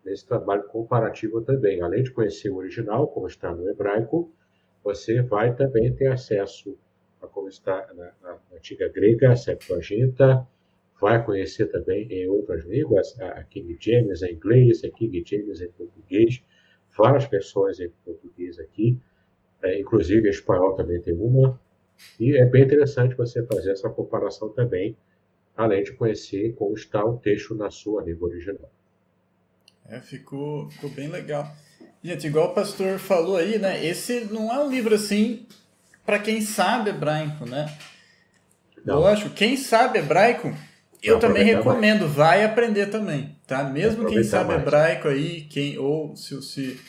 [0.03, 1.79] nesse trabalho comparativo também.
[1.79, 4.33] Além de conhecer o original, como está no hebraico,
[4.83, 6.75] você vai também ter acesso
[7.21, 10.47] a como está na, na antiga grega, a Septuaginta,
[10.99, 15.69] vai conhecer também em outras línguas, a King James em inglês, a King James em
[15.71, 16.43] português,
[16.97, 18.99] várias versões em português aqui,
[19.61, 21.59] é, inclusive em espanhol também tem uma,
[22.19, 24.97] e é bem interessante você fazer essa comparação também,
[25.55, 28.69] além de conhecer como está o texto na sua língua original.
[29.87, 31.49] É, ficou, ficou bem legal.
[32.03, 33.85] Gente, igual o pastor falou aí, né?
[33.85, 35.45] Esse não é um livro assim
[36.05, 37.65] para quem sabe hebraico, né?
[38.83, 38.99] Não.
[38.99, 40.53] Lógico, quem sabe hebraico
[41.07, 42.13] eu também recomendo, mais.
[42.13, 43.63] vai aprender também, tá?
[43.63, 44.61] Mesmo quem sabe mais.
[44.61, 46.79] hebraico aí, quem ou se, se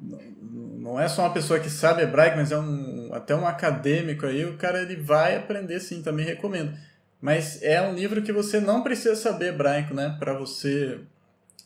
[0.00, 4.44] não é só uma pessoa que sabe hebraico, mas é um até um acadêmico aí,
[4.44, 6.72] o cara ele vai aprender sim, também recomendo.
[7.20, 11.00] Mas é um livro que você não precisa saber hebraico, né, para você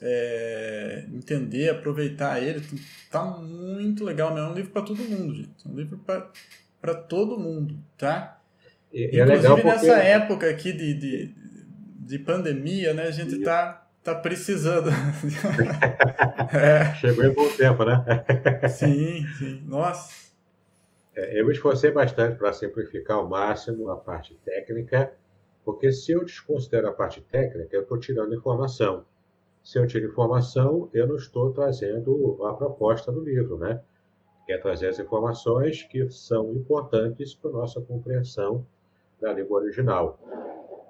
[0.01, 2.62] é, entender, aproveitar ele.
[3.11, 5.53] Tá muito legal mesmo, é um livro para todo mundo, gente.
[5.64, 5.99] É um livro
[6.81, 8.41] para todo mundo, tá?
[8.93, 11.35] E, é Inclusive é nessa época aqui de, de
[12.05, 13.05] de pandemia, né?
[13.05, 14.90] A gente tá, tá precisando.
[16.52, 16.94] é.
[16.96, 18.05] Chegou em bom tempo, né?
[18.68, 19.62] sim, sim.
[19.66, 20.12] Nossa.
[21.16, 25.12] É, eu me esforcei bastante para simplificar ao máximo a parte técnica,
[25.64, 29.05] porque se eu desconsidero a parte técnica, eu estou tirando informação.
[29.62, 33.80] Se eu tiro informação, eu não estou trazendo a proposta do livro, né?
[34.44, 38.66] que é trazer as informações que são importantes para a nossa compreensão
[39.20, 40.18] da língua original.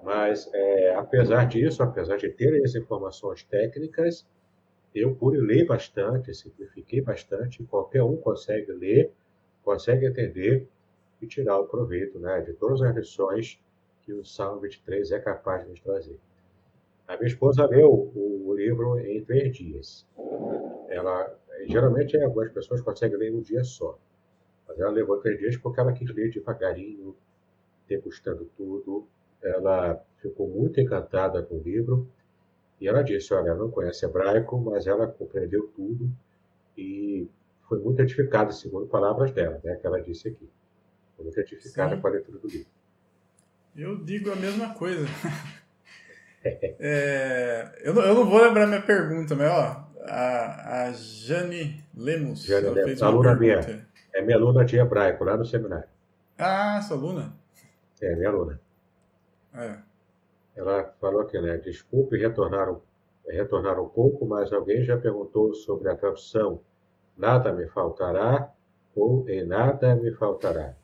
[0.04, 4.26] Mas, é, apesar disso, apesar de ter as informações técnicas,
[4.94, 9.10] eu pude ler bastante, simplifiquei bastante, qualquer um consegue ler,
[9.64, 10.68] consegue entender
[11.20, 13.58] e tirar o proveito né, de todas as lições
[14.02, 16.20] que o Salmo 23 é capaz de nos trazer.
[17.08, 20.06] A minha esposa leu o livro em três dias.
[20.88, 21.34] Ela,
[21.66, 23.98] geralmente, algumas pessoas conseguem ler em um dia só.
[24.68, 27.16] Mas ela levou três dias porque ela quis ler devagarinho,
[27.88, 29.06] degustando tudo.
[29.44, 32.08] Ela ficou muito encantada com o livro.
[32.80, 36.10] E ela disse: Olha, ela não conhece hebraico, mas ela compreendeu tudo
[36.76, 37.28] e
[37.68, 40.48] foi muito edificada, segundo palavras dela, né, que ela disse aqui.
[41.16, 42.00] Foi muito edificada Sim.
[42.00, 42.68] com a leitura do livro.
[43.76, 45.06] Eu digo a mesma coisa.
[46.44, 52.44] é, eu, não, eu não vou lembrar minha pergunta, mas ó, a, a Jane Lemos
[52.44, 53.68] Jane Lemos, fez uma aluna pergunta.
[53.68, 53.88] minha.
[54.12, 55.88] É minha aluna de hebraico lá no seminário.
[56.38, 57.34] Ah, sua aluna?
[58.00, 58.60] É, minha aluna.
[59.54, 59.78] É.
[60.56, 61.56] Ela falou aqui, né?
[61.58, 62.74] Desculpe retornar,
[63.26, 66.60] retornar um pouco, mas alguém já perguntou sobre a tradução
[67.16, 68.52] nada me faltará
[68.94, 70.74] ou em nada me faltará.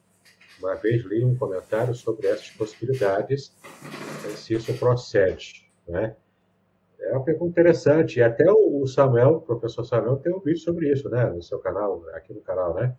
[0.59, 3.57] Uma vez li um comentário sobre essas possibilidades,
[4.37, 5.71] se isso procede.
[5.89, 6.15] Né?
[7.01, 8.19] É uma pergunta interessante.
[8.19, 11.25] E até o Samuel, o professor Samuel, tem um vídeo sobre isso, né?
[11.25, 12.95] No seu canal, aqui no canal, né?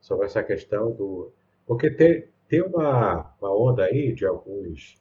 [0.00, 1.32] Sobre essa questão do.
[1.66, 4.96] Porque tem, tem uma, uma onda aí de alguns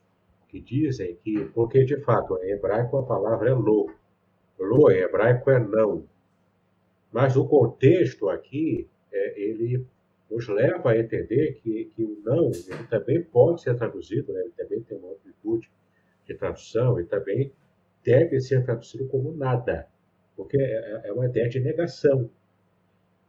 [0.50, 3.90] que dizem que, porque de fato em hebraico a palavra é lo.
[4.60, 6.06] Lo em hebraico é não.
[7.12, 9.86] Mas o contexto aqui, é, ele
[10.30, 14.42] nos leva a entender que, que o não ele também pode ser traduzido, né?
[14.42, 15.72] ele também tem uma amplitude
[16.26, 17.52] de tradução e também
[18.04, 19.88] deve ser traduzido como nada,
[20.36, 22.30] porque é, é uma ideia de negação.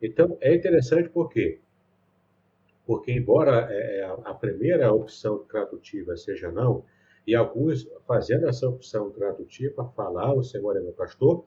[0.03, 1.61] Então, é interessante por quê?
[2.89, 6.87] Porque, embora é, é a primeira opção tradutiva seja não,
[7.27, 11.45] e alguns fazendo essa opção tradutiva, falar o Senhor é meu pastor,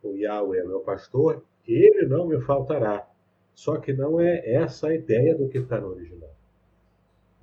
[0.00, 3.04] o Yahweh é meu pastor, ele não me faltará.
[3.52, 6.30] Só que não é essa a ideia do que está no original.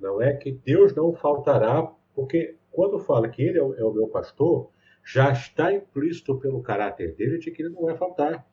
[0.00, 3.92] Não é que Deus não faltará, porque quando fala que ele é o, é o
[3.92, 4.70] meu pastor,
[5.04, 8.46] já está implícito pelo caráter dele de que ele não vai faltar.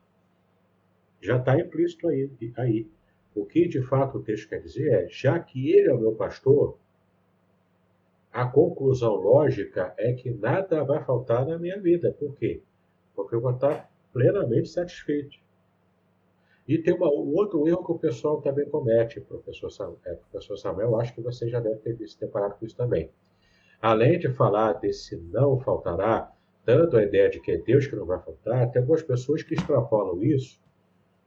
[1.22, 2.88] Já está implícito aí, aí.
[3.34, 6.14] O que de fato o texto quer dizer é: já que ele é o meu
[6.14, 6.78] pastor,
[8.32, 12.16] a conclusão lógica é que nada vai faltar na minha vida.
[12.18, 12.62] Por quê?
[13.16, 15.38] Porque eu vou estar plenamente satisfeito.
[16.68, 20.58] E tem uma, um outro erro que o pessoal também comete, professor, Samuel, é, professor
[20.58, 23.10] Samuel, acho que você já deve ter visto, deparado com isso também.
[23.82, 26.32] Além de falar desse não faltará,
[26.66, 29.56] dando a ideia de que é Deus que não vai faltar, tem algumas pessoas que
[29.56, 30.62] extrapolam isso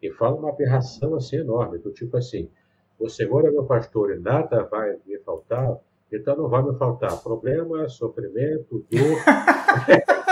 [0.07, 2.51] e falam uma aberração assim enorme, do tipo assim,
[2.99, 5.77] o Senhor é meu pastor e nada vai me faltar,
[6.13, 9.19] então não vai me faltar problema, sofrimento, dor.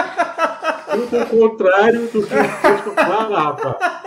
[0.92, 4.02] Tudo o contrário do que o texto fala, rapaz.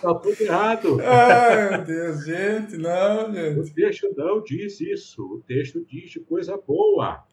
[0.00, 0.98] Tá tudo errado.
[1.00, 3.58] Ai, meu Deus, gente, não, gente.
[3.58, 5.22] O texto não diz isso.
[5.24, 7.24] O texto diz de coisa boa.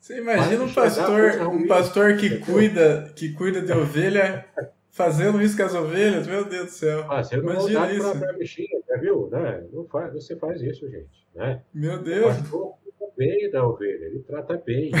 [0.00, 4.44] Você imagina um pastor, um pastor que cuida, que cuida de ovelha
[4.92, 6.26] fazendo isso com as ovelhas?
[6.26, 7.04] Meu Deus do céu.
[7.04, 8.10] Fazendo imagina isso.
[8.10, 9.28] Pra, pra bichinha, já viu?
[9.30, 9.64] Né?
[9.72, 11.26] Não faz, você faz isso, gente.
[11.34, 11.62] Né?
[11.74, 12.36] Meu Deus.
[12.36, 14.92] O pastor cuida bem da ovelha, ele trata bem.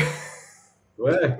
[0.98, 1.38] não é?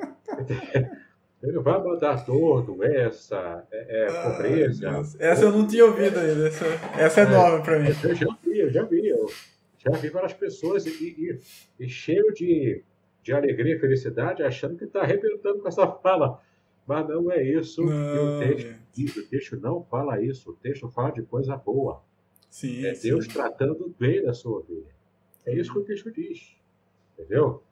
[1.43, 4.89] Ele vai mandar dor, doença, é, é, ah, pobreza.
[5.19, 6.47] Essa eu não tinha ouvido ainda.
[6.47, 7.89] Essa, essa é, é nova para mim.
[7.89, 9.09] Eu já vi, eu já vi.
[9.09, 9.27] Eu
[9.77, 11.41] já vi várias pessoas e, e,
[11.81, 12.85] e cheio de,
[13.25, 16.41] de alegria e felicidade, achando que está arrebentando com essa fala.
[16.87, 19.17] Mas não é isso não, que o texto diz.
[19.17, 20.51] O texto não fala isso.
[20.51, 22.03] O texto fala de coisa boa.
[22.51, 23.31] Sim, é Deus sim.
[23.31, 24.95] tratando bem da sua ovelha.
[25.47, 26.57] É isso que o texto diz.
[27.15, 27.63] Entendeu?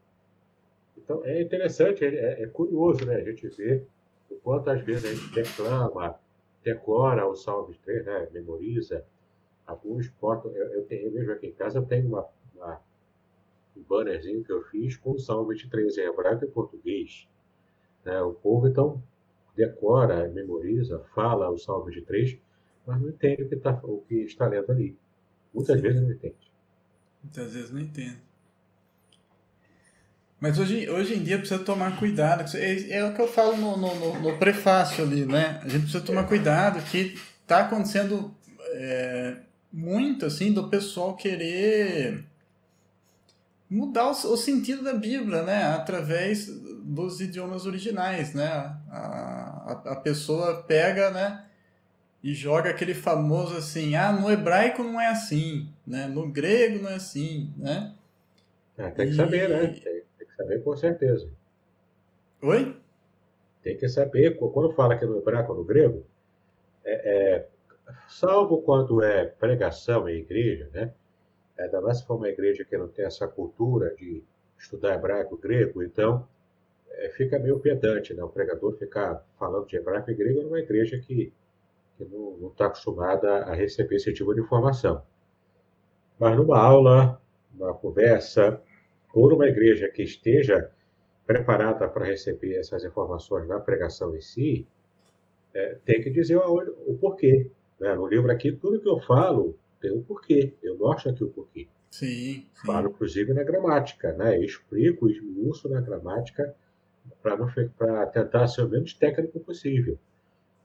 [0.96, 3.16] Então, é interessante, é, é, curioso, né?
[3.16, 3.86] A gente ver
[4.30, 6.18] o quanto às vezes a gente declama,
[6.62, 8.28] decora o Salmo 3, né?
[8.32, 9.04] Memoriza.
[9.66, 10.50] Alguns portam.
[10.52, 12.80] Eu, eu, tenho, eu vejo aqui em casa, eu tenho uma, uma,
[13.76, 17.28] um bannerzinho que eu fiz com o Salmo 23 em hebraico e português.
[18.04, 18.20] Né?
[18.20, 19.02] O povo, então,
[19.56, 22.38] decora, memoriza, fala o Salmo 23,
[22.86, 24.96] mas não entende o que, tá, o que está lendo ali.
[25.52, 26.50] Muitas vezes não entende.
[27.22, 28.18] Muitas vezes não entende.
[30.40, 32.56] Mas hoje, hoje em dia precisa tomar cuidado.
[32.56, 35.60] É, é o que eu falo no, no, no, prefácio ali, né?
[35.62, 38.34] A gente precisa tomar cuidado que está acontecendo
[38.72, 39.36] é,
[39.70, 42.24] muito assim do pessoal querer
[43.70, 45.62] mudar o, o, sentido da Bíblia, né?
[45.74, 46.46] Através
[46.82, 48.46] dos idiomas originais, né?
[48.48, 51.44] A, a, a pessoa pega, né?
[52.22, 56.06] e joga aquele famoso assim, ah, no hebraico não é assim, né?
[56.06, 57.94] No grego não é assim, né?
[58.76, 59.16] É, tem que e...
[59.16, 59.66] saber, né?
[59.68, 59.82] Tem,
[60.18, 61.28] tem, que saber com certeza.
[62.42, 62.76] Oi?
[63.62, 66.04] Tem que saber, quando fala que é no hebraico ou no grego,
[66.84, 66.92] é,
[67.36, 67.46] é,
[68.08, 70.92] salvo quando é pregação em igreja, né?
[71.60, 74.22] Ainda mais se for uma igreja que não tem essa cultura de
[74.58, 76.26] estudar hebraico grego, então
[76.90, 78.22] é, fica meio pedante, né?
[78.22, 81.32] O pregador ficar falando de hebraico e grego numa igreja que
[82.00, 85.02] que não está acostumada a receber esse tipo de informação.
[86.18, 87.20] Mas numa aula,
[87.52, 88.60] numa conversa,
[89.12, 90.70] ou numa igreja que esteja
[91.26, 94.66] preparada para receber essas informações na pregação em si,
[95.52, 96.56] é, tem que dizer o,
[96.86, 97.50] o porquê.
[97.78, 97.94] Né?
[97.94, 100.54] No livro aqui, tudo que eu falo tem um porquê.
[100.62, 101.68] Eu mostro aqui o porquê.
[101.90, 102.66] Sim, sim.
[102.66, 104.12] Falo, inclusive, na gramática.
[104.12, 104.38] Né?
[104.38, 106.54] Eu explico, esmiuço na gramática
[107.22, 109.98] para tentar ser o menos técnico possível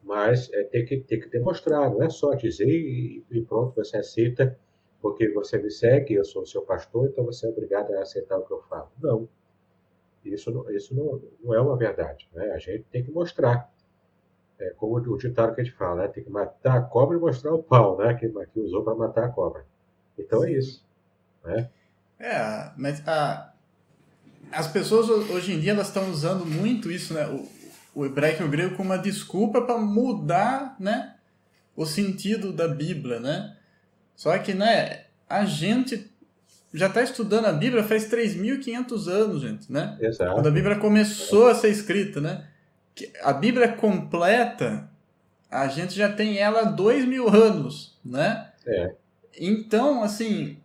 [0.06, 3.98] mas é, tem, que, tem que demonstrar, não é só dizer e, e, pronto, você
[3.98, 4.58] aceita,
[5.02, 8.38] porque você me segue, eu sou o seu pastor, então você é obrigado a aceitar
[8.38, 8.90] o que eu falo.
[9.02, 9.28] Não.
[10.24, 12.30] Isso não, isso não, não é uma verdade.
[12.34, 12.52] Né?
[12.52, 13.72] A gente tem que mostrar.
[14.60, 16.08] É como o ditado que a gente fala, né?
[16.08, 18.14] tem que matar a cobra e mostrar o pau, né?
[18.14, 19.66] que, que usou para matar a cobra.
[20.18, 20.84] Então é isso.
[21.44, 21.70] Né?
[22.20, 23.54] É, mas a,
[24.52, 27.28] as pessoas hoje em dia elas estão usando muito isso, né?
[27.28, 27.48] O,
[27.96, 31.16] o hebraico e o grego como uma desculpa para mudar, né,
[31.76, 33.56] o sentido da Bíblia, né?
[34.16, 36.12] Só que, né, a gente
[36.74, 39.98] já está estudando a Bíblia faz 3.500 anos, gente, né?
[40.02, 40.34] Exato.
[40.34, 42.46] Quando a Bíblia começou a ser escrita, né?
[43.22, 44.90] A Bíblia completa,
[45.50, 48.52] a gente já tem ela há dois mil anos, né?
[48.66, 48.94] É.
[49.40, 50.58] Então, assim,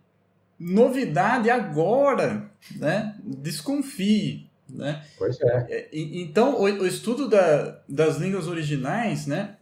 [0.59, 3.15] novidade agora, né?
[3.23, 5.05] Desconfie, né?
[5.17, 5.67] Pois é.
[5.69, 9.57] é então, o, o estudo da, das línguas originais, né?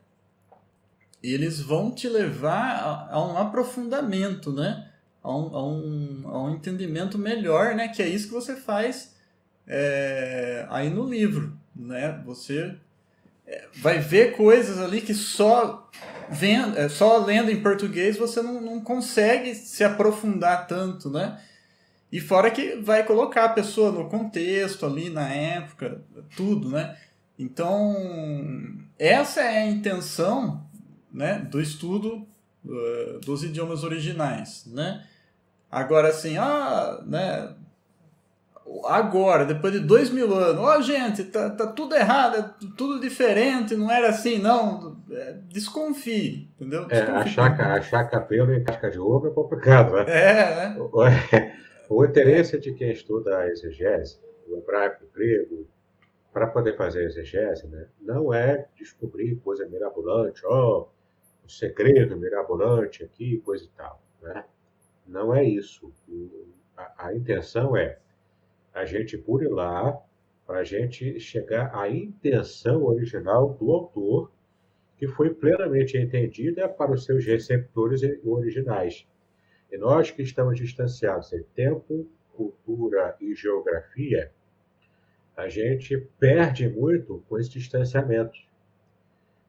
[1.21, 4.89] Eles vão te levar a, a um aprofundamento, né?
[5.21, 7.87] A um, a, um, a um entendimento melhor, né?
[7.87, 9.15] Que é isso que você faz
[9.67, 12.21] é, aí no livro, né?
[12.25, 12.75] Você
[13.47, 15.89] é, vai ver coisas ali que só
[16.29, 21.41] vendo, é, só lendo em português você não, não consegue se aprofundar tanto, né?
[22.11, 26.01] E fora que vai colocar a pessoa no contexto ali, na época,
[26.35, 26.97] tudo, né?
[27.37, 27.95] Então,
[28.97, 30.67] essa é a intenção
[31.11, 32.27] né, do estudo
[32.65, 35.05] uh, dos idiomas originais, né?
[35.71, 37.53] Agora, assim, ah, né,
[38.85, 42.99] agora, depois de dois mil anos, ó, oh, gente, tá, tá tudo errado, é tudo
[42.99, 44.97] diferente, não era assim, não.
[45.11, 46.85] É, desconfie, entendeu?
[46.85, 47.11] Desconfie.
[47.11, 50.05] É, achar, achar cabelo em casca de ovo é complicado, né?
[50.07, 51.55] É, né?
[51.89, 55.67] O interesse de quem estuda a exegese, o hebraico, o grego,
[56.31, 60.89] para poder fazer a exegese, né, não é descobrir coisa mirabolante, ó, oh,
[61.43, 63.99] o segredo mirabolante aqui, coisa e tal.
[64.21, 64.45] Né?
[65.07, 65.91] Não é isso.
[66.77, 67.97] A, a intenção é
[68.79, 69.99] a gente burilar
[70.47, 74.31] para a gente chegar à intenção original do autor,
[74.97, 79.05] que foi plenamente entendida para os seus receptores originais.
[79.71, 84.31] E nós que estamos distanciados em tempo, cultura e geografia,
[85.35, 88.39] a gente perde muito com esse distanciamento.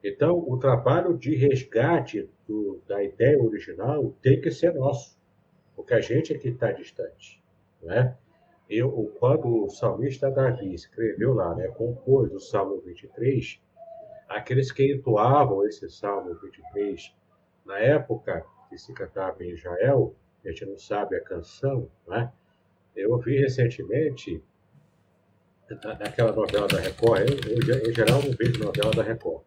[0.03, 5.17] Então, o trabalho de resgate do, da ideia original tem que ser nosso,
[5.77, 7.41] porque a gente é que está distante.
[7.83, 8.17] Né?
[8.71, 13.61] Eu, quando o salmista Davi escreveu lá, né, compôs o Salmo 23,
[14.29, 17.13] aqueles que entoavam esse Salmo 23
[17.67, 20.15] na época que se cantava em Israel,
[20.45, 22.33] a gente não sabe a canção, né?
[22.95, 24.41] Eu ouvi recentemente
[25.99, 29.43] naquela novela da Record, eu, eu, em geral não vejo novela da Record,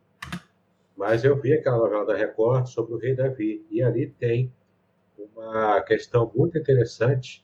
[0.97, 4.53] mas eu vi aquela novela da Record sobre o rei Davi, e ali tem
[5.17, 7.43] uma questão muito interessante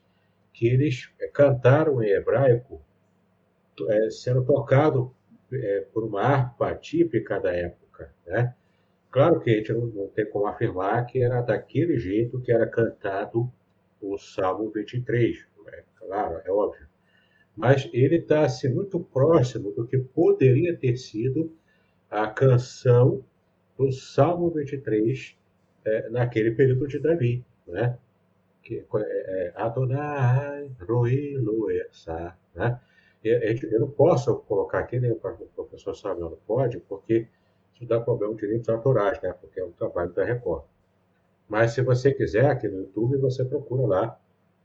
[0.59, 2.81] que eles é, cantaram em hebraico,
[3.87, 5.15] é, sendo tocado
[5.53, 8.53] é, por uma harpa típica da época, né?
[9.09, 13.49] Claro que a gente não, tem como afirmar que era daquele jeito que era cantado
[14.01, 16.85] o Salmo 23, é claro, é óbvio.
[17.55, 21.55] Mas ele está assim, muito próximo do que poderia ter sido
[22.11, 23.23] a canção
[23.77, 25.37] do Salmo 23
[25.85, 27.97] é, naquele período de Davi, né?
[28.69, 32.79] Que é, é Adonai, Roi, Loesa, né?
[33.23, 35.15] Eu, não posso colocar aqui, nem o
[35.55, 37.27] professor Samuel não pode, porque
[37.73, 39.33] isso dá problema de direitos autorais, né?
[39.33, 40.65] Porque é um trabalho da Record.
[41.47, 44.19] Mas se você quiser, aqui no YouTube, você procura lá,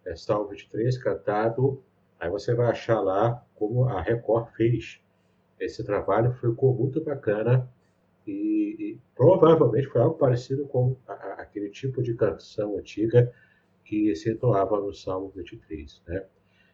[0.05, 1.83] é Salmo 23, cantado,
[2.21, 5.01] aí você vai achar lá como a Record fez
[5.59, 7.67] esse trabalho, ficou muito bacana,
[8.27, 13.33] E, e provavelmente foi algo parecido com a, a, aquele tipo de canção antiga
[13.95, 16.03] que se entoava no Salmo 23.
[16.09, 16.25] Né?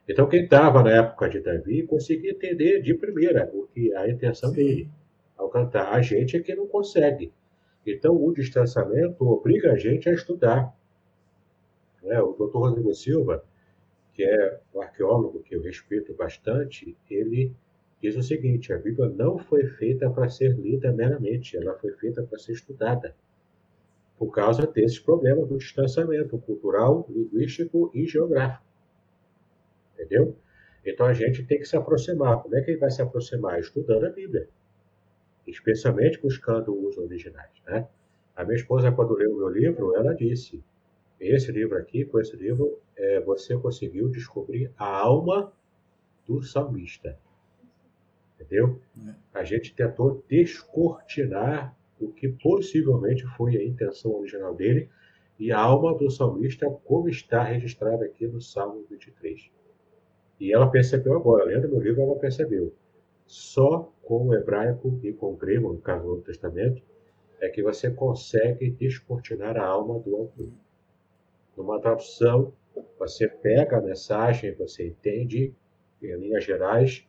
[0.09, 4.51] Então, quem estava na época de Davi conseguia entender de primeira o que a intenção
[4.51, 4.57] Sim.
[4.57, 4.91] dele
[5.37, 5.93] ao cantar.
[5.93, 7.33] A gente é que não consegue.
[7.87, 10.75] Então, o distanciamento obriga a gente a estudar.
[12.03, 12.21] Né?
[12.23, 12.59] O Dr.
[12.59, 13.45] Rodrigo Silva,
[14.15, 17.55] que é um arqueólogo que eu respeito bastante, ele
[18.03, 22.23] diz o seguinte: a Bíblia não foi feita para ser lida meramente, ela foi feita
[22.23, 23.15] para ser estudada.
[24.21, 28.65] Por causa desses problemas do distanciamento cultural, linguístico e geográfico.
[29.95, 30.37] Entendeu?
[30.87, 32.41] Então a gente tem que se aproximar.
[32.41, 33.59] Como é que ele vai se aproximar?
[33.59, 34.49] Estudando a Bíblia
[35.51, 37.51] especialmente buscando os originais.
[37.67, 37.87] Né?
[38.37, 40.63] A minha esposa, quando leu o meu livro, ela disse:
[41.19, 45.53] esse livro aqui, com esse livro, é, você conseguiu descobrir a alma
[46.27, 47.19] do salmista.
[48.35, 48.81] Entendeu?
[49.07, 49.15] É.
[49.41, 54.89] A gente tentou descortinar o que possivelmente foi a intenção original dele
[55.39, 59.51] e a alma do salmista, como está registrada aqui no Salmo 23.
[60.39, 62.73] E ela percebeu agora, lendo meu livro, ela percebeu.
[63.27, 66.83] Só com o hebraico e com o grego, no caso do Novo Testamento,
[67.41, 70.49] é que você consegue descortinar a alma do autor.
[71.57, 72.53] Numa tradução,
[72.99, 75.55] você pega a mensagem, você entende
[76.03, 77.07] em linhas gerais,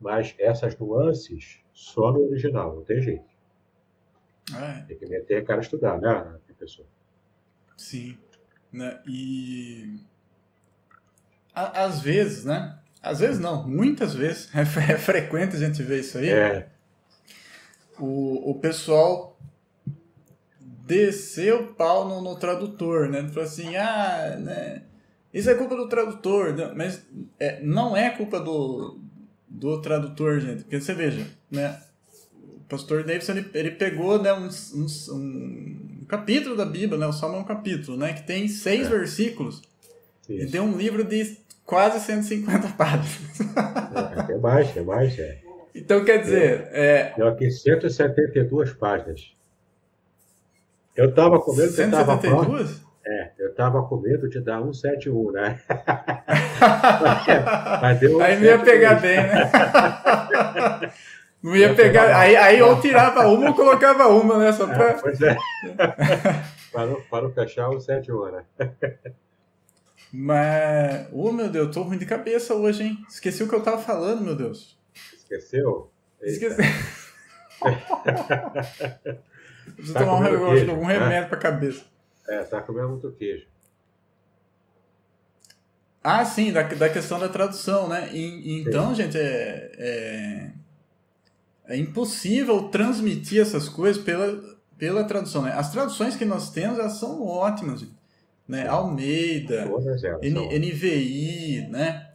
[0.00, 3.29] mas essas nuances só no original, não tem jeito.
[4.54, 4.82] É.
[4.82, 6.86] Tem que meter a cara estudar, né, professor?
[7.76, 8.18] Sim.
[8.72, 9.00] Né?
[9.06, 10.00] E
[11.54, 12.78] às vezes, né?
[13.02, 14.48] Às vezes não, muitas vezes.
[14.54, 14.60] É,
[14.92, 16.28] é frequente a gente ver isso aí.
[16.28, 16.68] É.
[17.98, 19.38] O, o pessoal
[20.86, 23.26] desceu o pau no, no tradutor, né?
[23.28, 24.82] Falou assim, ah, né?
[25.32, 27.06] Isso é culpa do tradutor, mas
[27.38, 28.98] é, não é culpa do,
[29.48, 30.64] do tradutor, gente.
[30.64, 31.80] Porque você veja, né?
[32.70, 37.06] Pastor Davidson, ele, ele pegou né, um, um, um, capítulo da Bíblia, né?
[37.08, 38.12] O Salmo é um capítulo, né?
[38.12, 38.90] Que tem seis é.
[38.90, 39.60] versículos.
[40.28, 40.46] Isso.
[40.46, 43.40] E deu um livro de quase 150 páginas.
[44.28, 45.40] É, é mais, é mais, é.
[45.74, 46.68] Então, quer dizer...
[46.70, 47.12] É...
[47.16, 49.34] Deu aqui 172 páginas.
[50.94, 51.72] Eu estava com medo...
[51.72, 52.82] 172?
[53.04, 55.60] É, eu estava com medo de dar 171, né?
[57.82, 59.50] mas deu aí não ia pegar bem, né?
[61.42, 62.14] Não ia pegar.
[62.16, 64.52] Aí, aí ou tirava uma ou colocava uma, né?
[64.52, 64.90] Só pra...
[64.90, 65.36] É, pois é.
[66.72, 68.44] para, não, para o 71, né?
[70.12, 71.08] Mas.
[71.12, 72.98] Oh, meu Deus, tô ruim de cabeça hoje, hein?
[73.08, 74.78] Esqueci o que eu tava falando, meu Deus.
[75.16, 75.90] Esqueceu?
[76.20, 76.56] Esqueci.
[79.76, 80.98] Preciso tá tomar um, queijo, algum né?
[80.98, 81.84] remédio pra cabeça.
[82.28, 83.46] É, tá comendo muito queijo.
[86.02, 88.08] Ah, sim, da, da questão da tradução, né?
[88.12, 89.02] E, então, sim.
[89.02, 90.50] gente, é, é,
[91.70, 94.42] é, impossível transmitir essas coisas pela,
[94.76, 95.42] pela tradução.
[95.42, 95.52] Né?
[95.52, 97.86] As traduções que nós temos, elas são ótimas,
[98.46, 98.66] né?
[98.66, 99.70] Almeida,
[100.20, 102.08] N, NVI, né?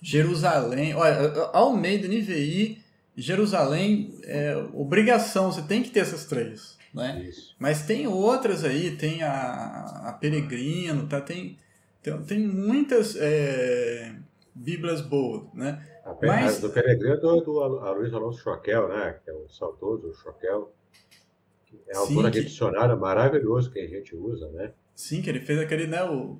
[0.00, 0.94] Jerusalém.
[0.94, 2.82] Olha, Almeida, NVI,
[3.14, 6.78] Jerusalém, é obrigação, você tem que ter essas três.
[6.94, 7.26] Né?
[7.28, 7.54] Isso.
[7.58, 11.20] Mas tem outras aí, tem a, a Peregrino, tá?
[11.20, 11.58] tem,
[12.02, 14.14] tem, tem muitas é,
[14.54, 15.52] Bíblias boas.
[15.54, 15.86] Né?
[16.04, 19.18] A, Mas, do Peregrino é do, do Luiz Alonso Choquel, né?
[19.24, 20.72] que é o saudoso Choquel.
[21.88, 22.42] É autor que...
[22.42, 24.72] dicionário maravilhoso que a gente usa, né?
[24.94, 26.38] Sim, que ele fez aquele, né, o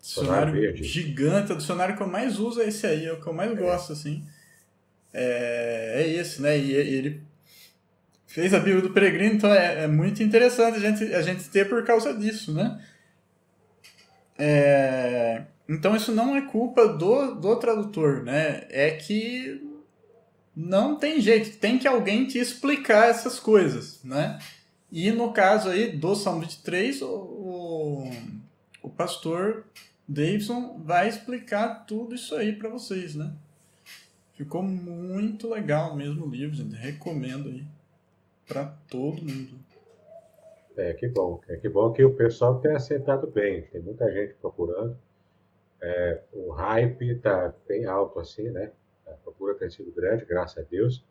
[0.00, 3.32] dicionário gigante, o dicionário que eu mais uso é esse aí, é o que eu
[3.32, 3.54] mais é.
[3.54, 4.24] gosto, assim.
[5.12, 7.22] É, é esse, né, e, ele
[8.26, 11.68] fez a Bíblia do Peregrino, então é, é, muito interessante a gente, a gente ter
[11.68, 12.80] por causa disso, né.
[14.38, 19.66] É, então isso não é culpa do, do tradutor, né, é que
[20.54, 24.38] não tem jeito, tem que alguém te explicar essas coisas, né.
[24.90, 28.10] E no caso aí do Salmo 23, o,
[28.82, 29.64] o, pastor
[30.06, 33.32] Davidson vai explicar tudo isso aí para vocês, né?
[34.34, 36.74] Ficou muito legal mesmo o livro, gente.
[36.74, 37.64] Recomendo aí
[38.48, 39.60] para todo mundo.
[40.76, 41.40] É, que bom.
[41.48, 43.62] É que bom que o pessoal tenha aceitado bem.
[43.62, 44.96] Tem muita gente procurando.
[45.82, 48.70] É, o hype está bem alto assim, né?
[49.06, 51.04] A procura tem sido grande, graças a Deus.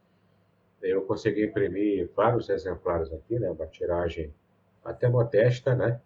[0.82, 3.50] Eu consegui imprimir vários exemplares aqui, né?
[3.50, 4.34] Uma tiragem
[4.84, 6.00] até modesta, né?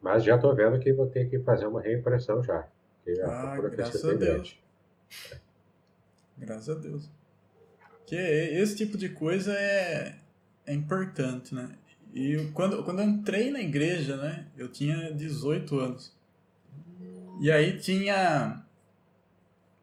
[0.00, 2.66] Mas já estou vendo que vou ter que fazer uma reimpressão já.
[3.24, 4.60] ah, graças a Deus.
[5.32, 5.38] É.
[6.38, 7.10] Graças a Deus.
[8.06, 10.16] Que esse tipo de coisa é,
[10.66, 11.76] é importante, né?
[12.14, 14.46] E quando, quando eu entrei na igreja, né?
[14.56, 16.17] Eu tinha 18 anos.
[17.40, 18.62] E aí tinha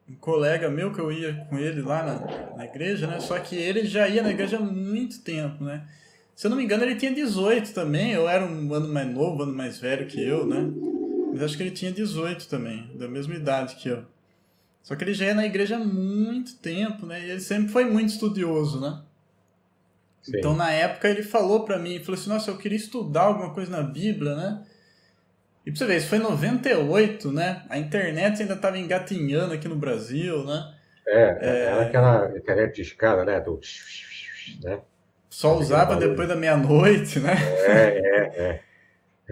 [0.07, 3.19] um colega meu que eu ia com ele lá na, na igreja, né?
[3.19, 5.87] Só que ele já ia na igreja há muito tempo, né?
[6.35, 8.11] Se eu não me engano, ele tinha 18 também.
[8.11, 10.69] Eu era um ano mais novo, um ano mais velho que eu, né?
[11.31, 14.03] Mas acho que ele tinha 18 também, da mesma idade que eu.
[14.83, 17.25] Só que ele já ia na igreja há muito tempo, né?
[17.25, 19.01] E ele sempre foi muito estudioso, né?
[20.21, 20.37] Sim.
[20.37, 23.71] Então, na época, ele falou para mim, falou assim, nossa, eu queria estudar alguma coisa
[23.71, 24.63] na Bíblia, né?
[25.65, 27.63] E pra você ver, isso foi em 98, né?
[27.69, 30.73] A internet ainda estava engatinhando aqui no Brasil, né?
[31.07, 31.59] É, é...
[31.65, 33.39] era aquela internet de escada, né?
[33.39, 33.59] Do...
[34.63, 34.79] Né?
[35.29, 37.33] Só usava depois da meia-noite, né?
[37.67, 38.61] É, é, é.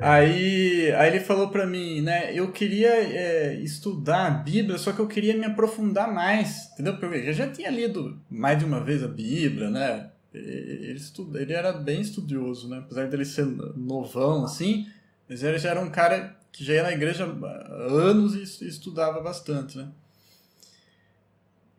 [0.02, 2.32] Aí, aí ele falou para mim, né?
[2.34, 6.98] Eu queria é, estudar a Bíblia, só que eu queria me aprofundar mais, entendeu?
[6.98, 10.10] Porque eu já tinha lido mais de uma vez a Bíblia, né?
[10.34, 12.80] Ele, estuda, ele era bem estudioso, né?
[12.80, 14.88] Apesar dele ser novão, assim,
[15.28, 19.20] mas ele já era um cara que já ia na igreja há anos e estudava
[19.22, 19.90] bastante, né?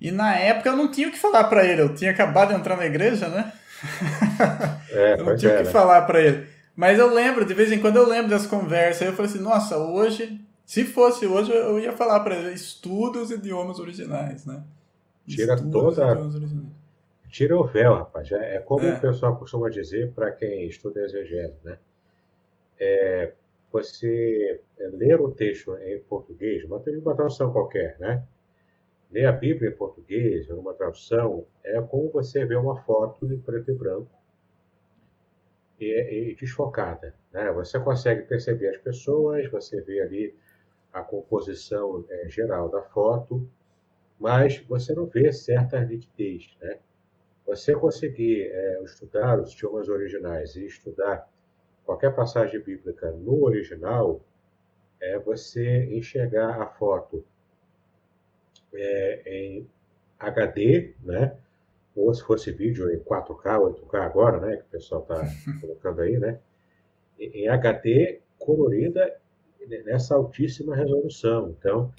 [0.01, 2.57] E na época eu não tinha o que falar para ele, eu tinha acabado de
[2.57, 3.53] entrar na igreja, né?
[4.91, 6.47] É, eu não tinha o que falar para ele.
[6.77, 9.77] Mas eu lembro, de vez em quando eu lembro das conversas, eu falei assim, nossa,
[9.77, 14.63] hoje, se fosse hoje, eu ia falar para ele, estuda os idiomas originais, né?
[15.27, 16.17] Tira toda.
[17.29, 18.31] Tira o véu, rapaz.
[18.31, 18.95] É, é como é.
[18.95, 21.77] o pessoal costuma dizer para quem estuda exegese, né?
[22.79, 23.33] É,
[23.73, 28.25] você ler o texto em português, uma, tradução qualquer, né?
[29.11, 33.71] Ler a Bíblia em português, numa tradução, é como você vê uma foto em preto
[33.71, 34.11] e branco
[35.81, 37.15] e, e desfocada.
[37.33, 37.51] Né?
[37.53, 40.35] Você consegue perceber as pessoas, você vê ali
[40.93, 43.49] a composição é, geral da foto,
[44.19, 46.57] mas você não vê certa nitidez.
[46.61, 46.79] Né?
[47.47, 51.29] Você conseguir é, estudar os idiomas originais e estudar
[51.85, 54.21] qualquer passagem bíblica no original,
[55.01, 57.25] é você enxergar a foto
[58.73, 59.69] é, em
[60.19, 61.37] HD, né?
[61.97, 65.23] ou se fosse vídeo em 4K, 8K agora, né, que o pessoal está
[65.61, 66.39] colocando aí, né,
[67.19, 69.17] em HD colorida
[69.85, 71.55] nessa altíssima resolução.
[71.59, 71.93] Então,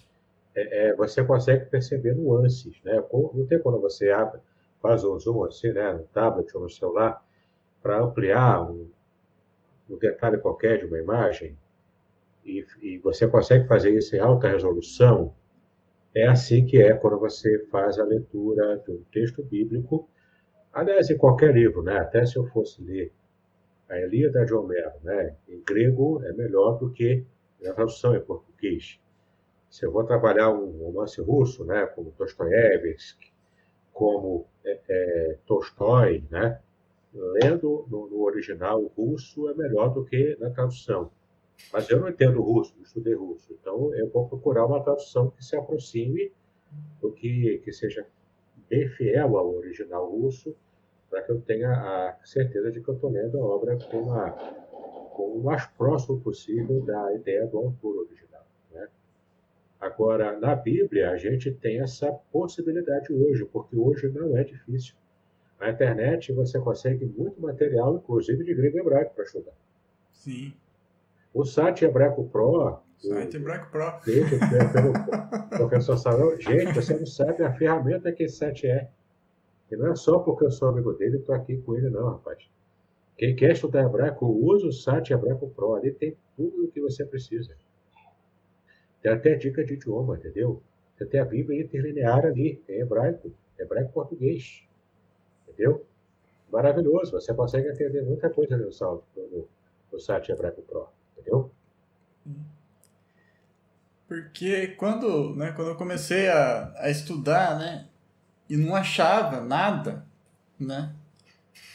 [0.54, 3.04] é, é, você consegue perceber nuances, né?
[3.12, 4.40] Não tem quando você abre,
[4.82, 7.26] faz o zoom assim, né, no tablet ou no celular,
[7.82, 8.88] para ampliar um,
[9.90, 11.58] um, detalhe qualquer de uma imagem,
[12.44, 15.34] e, e você consegue fazer isso em alta resolução,
[16.14, 20.08] é assim que é quando você faz a leitura de um texto bíblico,
[20.72, 21.98] aliás, em qualquer livro, né?
[21.98, 23.12] até se eu fosse ler
[23.90, 25.36] a Elíada de Homero, né?
[25.48, 27.26] em grego é melhor do que
[27.66, 29.00] a tradução em português.
[29.70, 31.86] Se eu vou trabalhar um romance russo, né?
[31.88, 33.34] como Dostoiévski,
[33.96, 36.60] como é, é, Tolstói, né?
[37.16, 41.12] Lendo no, no original russo é melhor do que na tradução.
[41.72, 43.54] Mas eu não entendo russo, não estudei russo.
[43.54, 46.32] Então, eu vou procurar uma tradução que se aproxime
[47.02, 48.06] do que, que seja
[48.70, 50.56] bem fiel ao original russo,
[51.10, 54.32] para que eu tenha a certeza de que eu estou lendo a obra com, uma,
[54.32, 58.46] com o mais próximo possível da ideia do autor original.
[58.72, 58.88] Né?
[59.80, 64.96] Agora, na Bíblia, a gente tem essa possibilidade hoje, porque hoje não é difícil.
[65.60, 69.54] Na internet, você consegue muito material, inclusive de grego e hebraico, para estudar.
[70.12, 70.54] Sim.
[71.34, 72.80] O site Hebraico Pro.
[72.98, 74.00] Site Hebraico Pro.
[74.02, 74.36] Feito
[74.74, 74.94] pelo
[75.50, 76.40] professor Sarão.
[76.40, 78.90] Gente, você não sabe a ferramenta que esse site é.
[79.72, 82.10] E não é só porque eu sou amigo dele e estou aqui com ele, não,
[82.12, 82.50] rapaz.
[83.18, 85.76] Quem quer estudar hebraico, usa o site Hebraico Pro.
[85.76, 87.56] Ali tem tudo o que você precisa.
[89.02, 90.62] Tem até dica de idioma, entendeu?
[90.96, 94.66] Você tem a Bíblia interlinear ali, em hebraico, hebraico português.
[95.48, 95.86] Entendeu?
[96.52, 97.12] Maravilhoso.
[97.12, 98.70] Você consegue entender muita coisa no,
[99.16, 99.48] no,
[99.92, 100.88] no site Hebraico Pro.
[101.18, 101.52] Entendeu?
[104.08, 107.88] Porque quando, né, quando eu comecei a, a estudar, né,
[108.48, 110.06] e não achava nada,
[110.60, 110.94] né,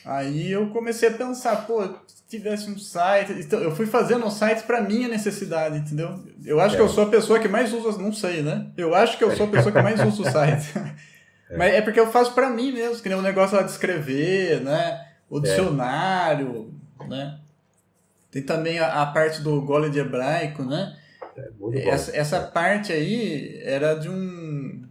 [0.05, 4.31] aí eu comecei a pensar, pô, se tivesse um site, então eu fui fazendo um
[4.31, 6.23] site para minha necessidade, entendeu?
[6.45, 6.79] Eu acho é.
[6.79, 8.71] que eu sou a pessoa que mais usa, não sei, né?
[8.77, 10.73] Eu acho que eu sou a pessoa que mais usa o site.
[11.51, 11.57] É.
[11.57, 14.61] Mas é porque eu faço para mim mesmo, que nem o negócio lá de escrever,
[14.61, 15.07] né?
[15.29, 15.43] O é.
[15.43, 16.73] dicionário,
[17.09, 17.39] né?
[18.31, 20.97] Tem também a, a parte do gole de hebraico, né?
[21.73, 24.89] É, essa, essa parte aí era de um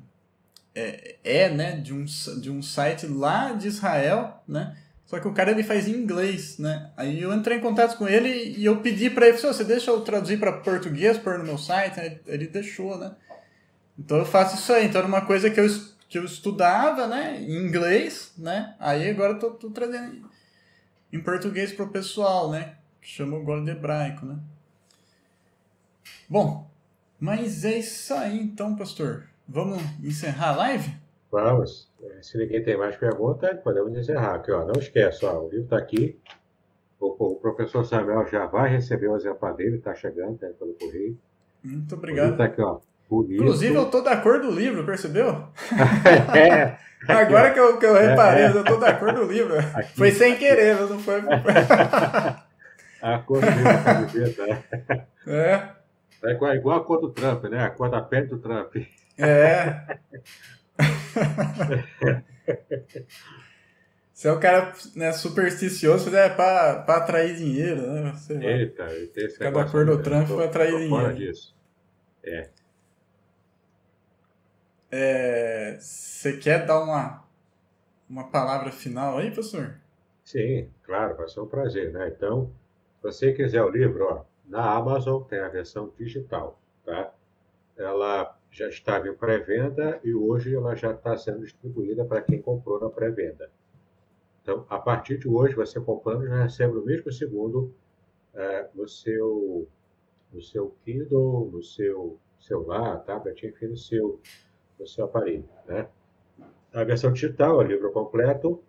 [0.76, 2.06] é, é, né, de um,
[2.40, 4.76] de um site lá de Israel, né?
[5.06, 6.92] Só que o cara ele faz em inglês, né?
[6.96, 10.02] Aí eu entrei em contato com ele e eu pedi para ele, você deixa eu
[10.02, 12.22] traduzir para português pôr no meu site?
[12.28, 13.12] Ele deixou, né?
[13.98, 14.86] Então eu faço isso aí.
[14.86, 15.66] Então era uma coisa que eu,
[16.10, 18.76] que eu estudava, né, em inglês, né?
[18.80, 20.28] Aí agora eu tô, tô trazendo
[21.14, 22.76] em português pro pessoal, né?
[23.02, 24.38] que chama o gole de hebraico, né?
[26.28, 26.70] Bom,
[27.20, 29.28] mas é isso aí então, pastor.
[29.48, 30.96] Vamos encerrar a live?
[31.32, 31.90] Vamos.
[32.02, 34.66] É, se ninguém tem mais perguntas, podemos encerrar aqui, ó.
[34.66, 36.20] Não esqueça, ó, o livro está aqui.
[37.00, 41.18] O, o, professor Samuel já vai receber o exemplar dele, está chegando, tá pelo correio.
[41.64, 42.38] Muito obrigado.
[42.38, 42.80] Tá aqui, ó.
[43.12, 45.48] Inclusive, eu tô da cor do livro, percebeu?
[46.36, 46.78] é.
[47.08, 48.50] Agora que eu, que eu reparei, é.
[48.50, 49.58] eu tô da cor do livro.
[49.58, 49.96] Aqui.
[49.96, 51.22] Foi sem querer, mas não foi.
[53.02, 54.64] a cor do livro camiseta.
[55.26, 55.70] É.
[56.22, 57.64] É igual, a cor do Trump, né?
[57.64, 58.76] A cor da pele do Trump.
[59.18, 59.98] É.
[64.14, 68.14] Você é um cara né, supersticioso, é para atrair dinheiro, né?
[68.18, 68.44] Sei lá.
[68.44, 68.88] Eita,
[69.40, 70.90] Cada cor do Trump para atrair dinheiro.
[70.90, 71.56] Fora disso.
[72.22, 72.50] É.
[74.92, 77.24] É, você quer dar uma,
[78.10, 79.76] uma palavra final aí, professor?
[80.24, 82.08] Sim, claro, vai ser um prazer, né?
[82.10, 82.52] Então,
[82.98, 87.14] se você quiser o livro, ó, na Amazon tem a versão digital, tá?
[87.78, 92.80] Ela já estava em pré-venda e hoje ela já está sendo distribuída para quem comprou
[92.80, 93.50] na pré-venda.
[94.42, 97.74] Então, a partir de hoje, você comprando já recebe no mesmo segundo
[98.34, 99.68] é, no seu
[100.32, 104.20] no seu Kindle, no seu celular, tablet, enfim, no seu
[104.80, 105.48] no seu aparelho.
[105.68, 105.88] Né?
[106.74, 108.64] A versão digital, o livro completo,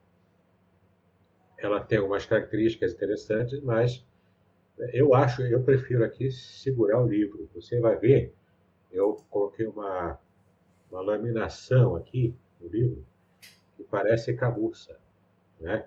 [1.56, 4.04] ela tem algumas características interessantes, mas
[4.92, 7.48] eu acho, eu prefiro aqui segurar o livro.
[7.54, 8.34] Você vai ver,
[8.90, 10.18] eu coloquei uma,
[10.90, 13.04] uma laminação aqui no livro
[13.76, 14.98] que parece camurça,
[15.60, 15.86] né?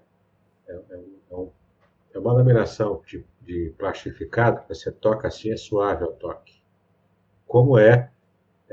[0.67, 0.97] É, é,
[1.35, 1.49] um,
[2.13, 6.61] é, é uma laminação de, de plastificado que você toca assim, é suave ao toque.
[7.47, 8.12] Como é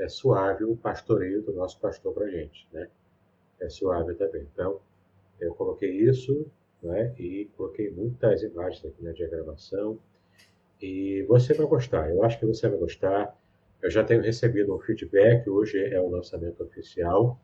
[0.01, 2.87] é suave o pastoreio do nosso pastor para a gente, né?
[3.59, 4.47] É suave também.
[4.51, 4.81] Então,
[5.39, 6.45] eu coloquei isso,
[6.81, 7.13] né?
[7.19, 9.99] E coloquei muitas imagens aqui na diagramação.
[10.81, 13.37] E você vai gostar, eu acho que você vai gostar.
[13.79, 17.39] Eu já tenho recebido um feedback, hoje é o lançamento oficial.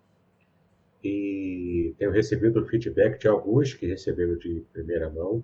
[1.03, 5.43] E tenho recebido feedback de alguns que receberam de primeira mão.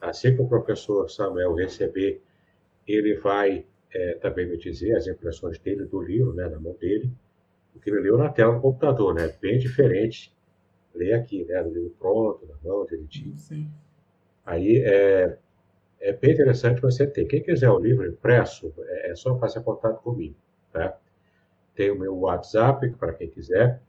[0.00, 2.22] Assim que o professor Samuel receber,
[2.86, 7.10] ele vai é, também me dizer as impressões dele do livro, né, na mão dele,
[7.74, 10.34] o que ele leu na tela do computador, né, bem diferente
[10.94, 13.36] ler aqui, né, do livro pronto, na mão, direitinho.
[13.36, 13.70] Sim.
[14.44, 15.38] Aí é,
[16.00, 17.26] é bem interessante você ter.
[17.26, 20.34] Quem quiser o livro impresso, é, é só fazer contato comigo,
[20.72, 20.98] tá?
[21.74, 23.80] Tem o meu WhatsApp, para quem quiser,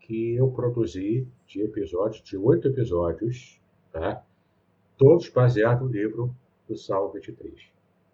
[0.00, 3.60] que eu produzi de episódios, de oito episódios,
[3.90, 4.24] tá?
[4.96, 6.34] todos baseados no livro
[6.68, 7.70] do Salmo 23.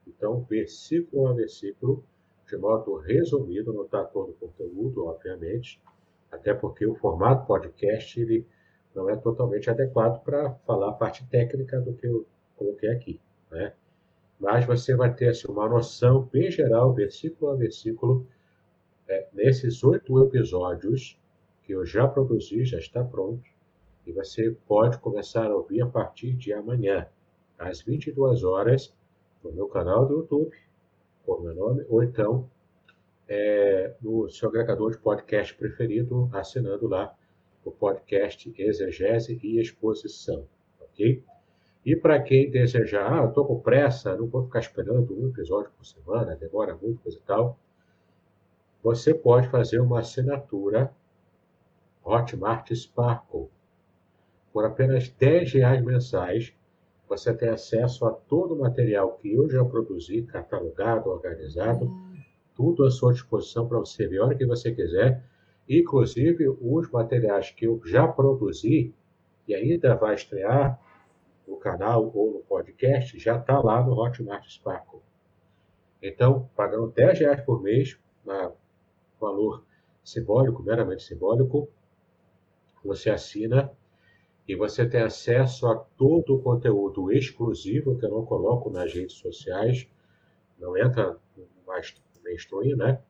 [0.07, 2.05] Então, versículo a versículo,
[2.49, 5.81] de modo resumido, não está todo o conteúdo, obviamente,
[6.31, 8.47] até porque o formato podcast ele
[8.95, 13.21] não é totalmente adequado para falar a parte técnica do que eu coloquei aqui.
[13.51, 13.73] Né?
[14.39, 18.27] Mas você vai ter assim, uma noção bem geral, versículo a versículo,
[19.09, 21.19] é, nesses oito episódios
[21.65, 23.49] que eu já produzi, já está pronto,
[24.07, 27.07] e você pode começar a ouvir a partir de amanhã,
[27.59, 28.93] às 22 horas,
[29.45, 30.57] no meu canal do YouTube,
[31.25, 32.51] com meu nome, ou então
[33.29, 37.15] é, no seu agregador de podcast preferido, assinando lá
[37.65, 40.47] o podcast Exegese e Exposição,
[40.81, 41.23] ok?
[41.85, 45.71] E para quem desejar, ah, eu estou com pressa, não vou ficar esperando um episódio
[45.77, 47.59] por semana, demora muito, coisa e tal,
[48.83, 50.93] você pode fazer uma assinatura
[52.05, 53.49] Hotmart Sparkle.
[54.53, 56.53] Por apenas 10 reais mensais,
[57.09, 61.91] você tem acesso a todo o material que eu já produzi, catalogado, organizado,
[62.55, 65.25] tudo à sua disposição para você ver a hora que você quiser,
[65.69, 68.95] inclusive os materiais que eu já produzi
[69.47, 70.81] e ainda vai estrear
[71.47, 75.01] no canal ou no podcast, já está lá no Hotmart Sparkle.
[76.01, 77.99] Então, pagando 10 reais por mês,
[79.21, 79.65] valor
[80.05, 81.69] simbólico, meramente simbólico,
[82.85, 83.71] você assina
[84.47, 89.17] e você tem acesso a todo o conteúdo exclusivo que eu não coloco nas redes
[89.17, 89.89] sociais,
[90.59, 91.17] não entra
[91.67, 91.95] mais
[92.25, 93.01] mainstream, né?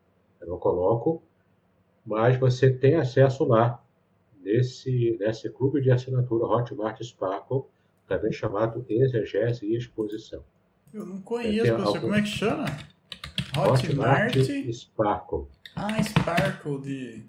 [0.40, 1.22] Eu não coloco,
[2.04, 3.82] mas você tem acesso lá
[4.42, 7.64] nesse, nesse clube de assinatura Hotmart Sparkle,
[8.06, 10.44] também chamado Exegese e Exposição.
[10.92, 11.86] Eu não conheço, professor.
[11.86, 12.00] Algum...
[12.00, 12.64] Como é que chama?
[13.56, 15.46] Hotmart, Hotmart Sparkle.
[15.76, 17.26] Ah, Sparkle de.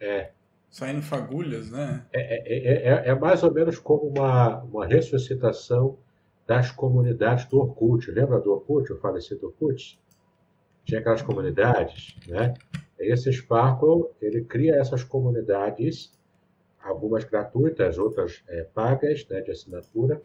[0.00, 0.32] É.
[0.70, 2.06] Saindo fagulhas, né?
[2.12, 5.98] É, é, é, é, mais ou menos como uma, uma ressuscitação
[6.46, 8.10] das comunidades do Orkut.
[8.10, 9.98] Lembra do Orkut, o falecido Orkut?
[10.84, 12.54] Tinha aquelas comunidades, né?
[12.98, 16.12] Esse Sparkle, ele cria essas comunidades
[16.88, 20.20] algumas gratuitas, outras é, pagas, né, de assinatura,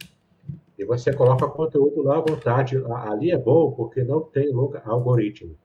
[0.78, 2.78] e você coloca conteúdo lá à vontade.
[3.08, 4.52] Ali é bom porque não tem
[4.86, 5.56] algoritmo.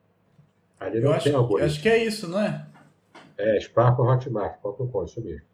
[0.79, 1.67] Ali não eu tem acho, algoritmo.
[1.67, 2.67] Acho que é isso, não é?
[3.37, 5.47] É, sparklehotmart.com, isso mesmo.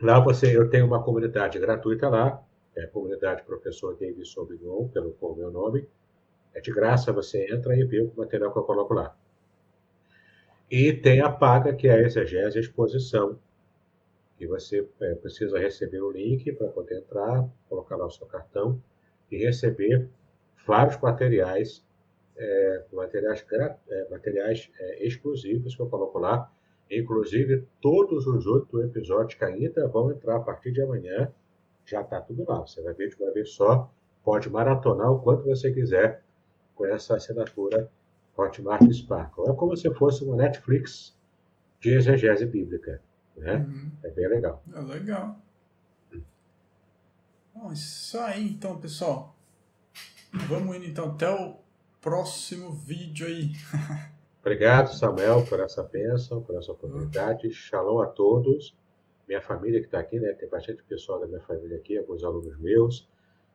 [0.00, 2.42] Lá você, eu tenho uma comunidade gratuita lá,
[2.74, 5.86] é a comunidade Professor David Sauvignon, pelo meu nome.
[6.54, 9.16] É de graça, você entra e vê o material que eu coloco lá.
[10.70, 13.38] E tem a paga, que é a exegese a exposição,
[14.36, 18.80] que você é, precisa receber o link para poder entrar, colocar lá o seu cartão
[19.30, 20.08] e receber
[20.66, 21.84] vários materiais,
[22.36, 23.44] é, materiais,
[23.88, 26.50] é, materiais é, exclusivos que eu coloco lá.
[26.90, 31.32] Inclusive, todos os oito episódios que ainda vão entrar a partir de amanhã,
[31.84, 32.60] já está tudo lá.
[32.60, 33.92] Você vai ver de uma vez só,
[34.24, 36.22] pode maratonar o quanto você quiser
[36.80, 37.90] com essa assinatura
[38.34, 39.50] Hotmart Sparkle.
[39.50, 41.14] É como se fosse uma Netflix
[41.78, 43.02] de exegese bíblica.
[43.36, 43.56] Né?
[43.56, 43.90] Uhum.
[44.02, 44.64] É bem legal.
[44.74, 45.38] É legal.
[47.54, 49.36] Bom, isso aí então, pessoal.
[50.48, 51.56] Vamos indo então até o
[52.00, 53.52] próximo vídeo aí.
[54.40, 57.52] Obrigado, Samuel, por essa bênção, por essa oportunidade.
[57.52, 58.74] Shalom a todos.
[59.28, 60.32] Minha família que está aqui, né?
[60.32, 63.06] Tem bastante pessoal da minha família aqui, alguns alunos meus.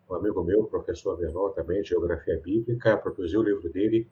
[0.10, 4.08] Um amigo meu, o professor Vernon, também, de Geografia Bíblica, produziu o livro dele,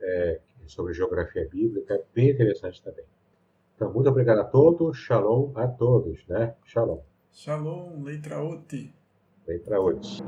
[0.00, 3.04] é, sobre geografia bíblica, bem interessante também.
[3.74, 6.54] Então, muito obrigado a todos, shalom a todos, né?
[6.64, 7.00] Shalom.
[7.32, 8.92] Shalom, letra oti.
[9.46, 10.22] Letra oti.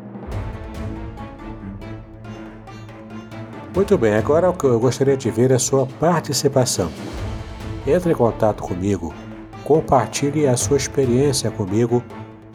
[3.75, 6.91] Muito bem, agora o que eu gostaria de ver é a sua participação.
[7.87, 9.13] Entre em contato comigo,
[9.65, 12.03] compartilhe a sua experiência comigo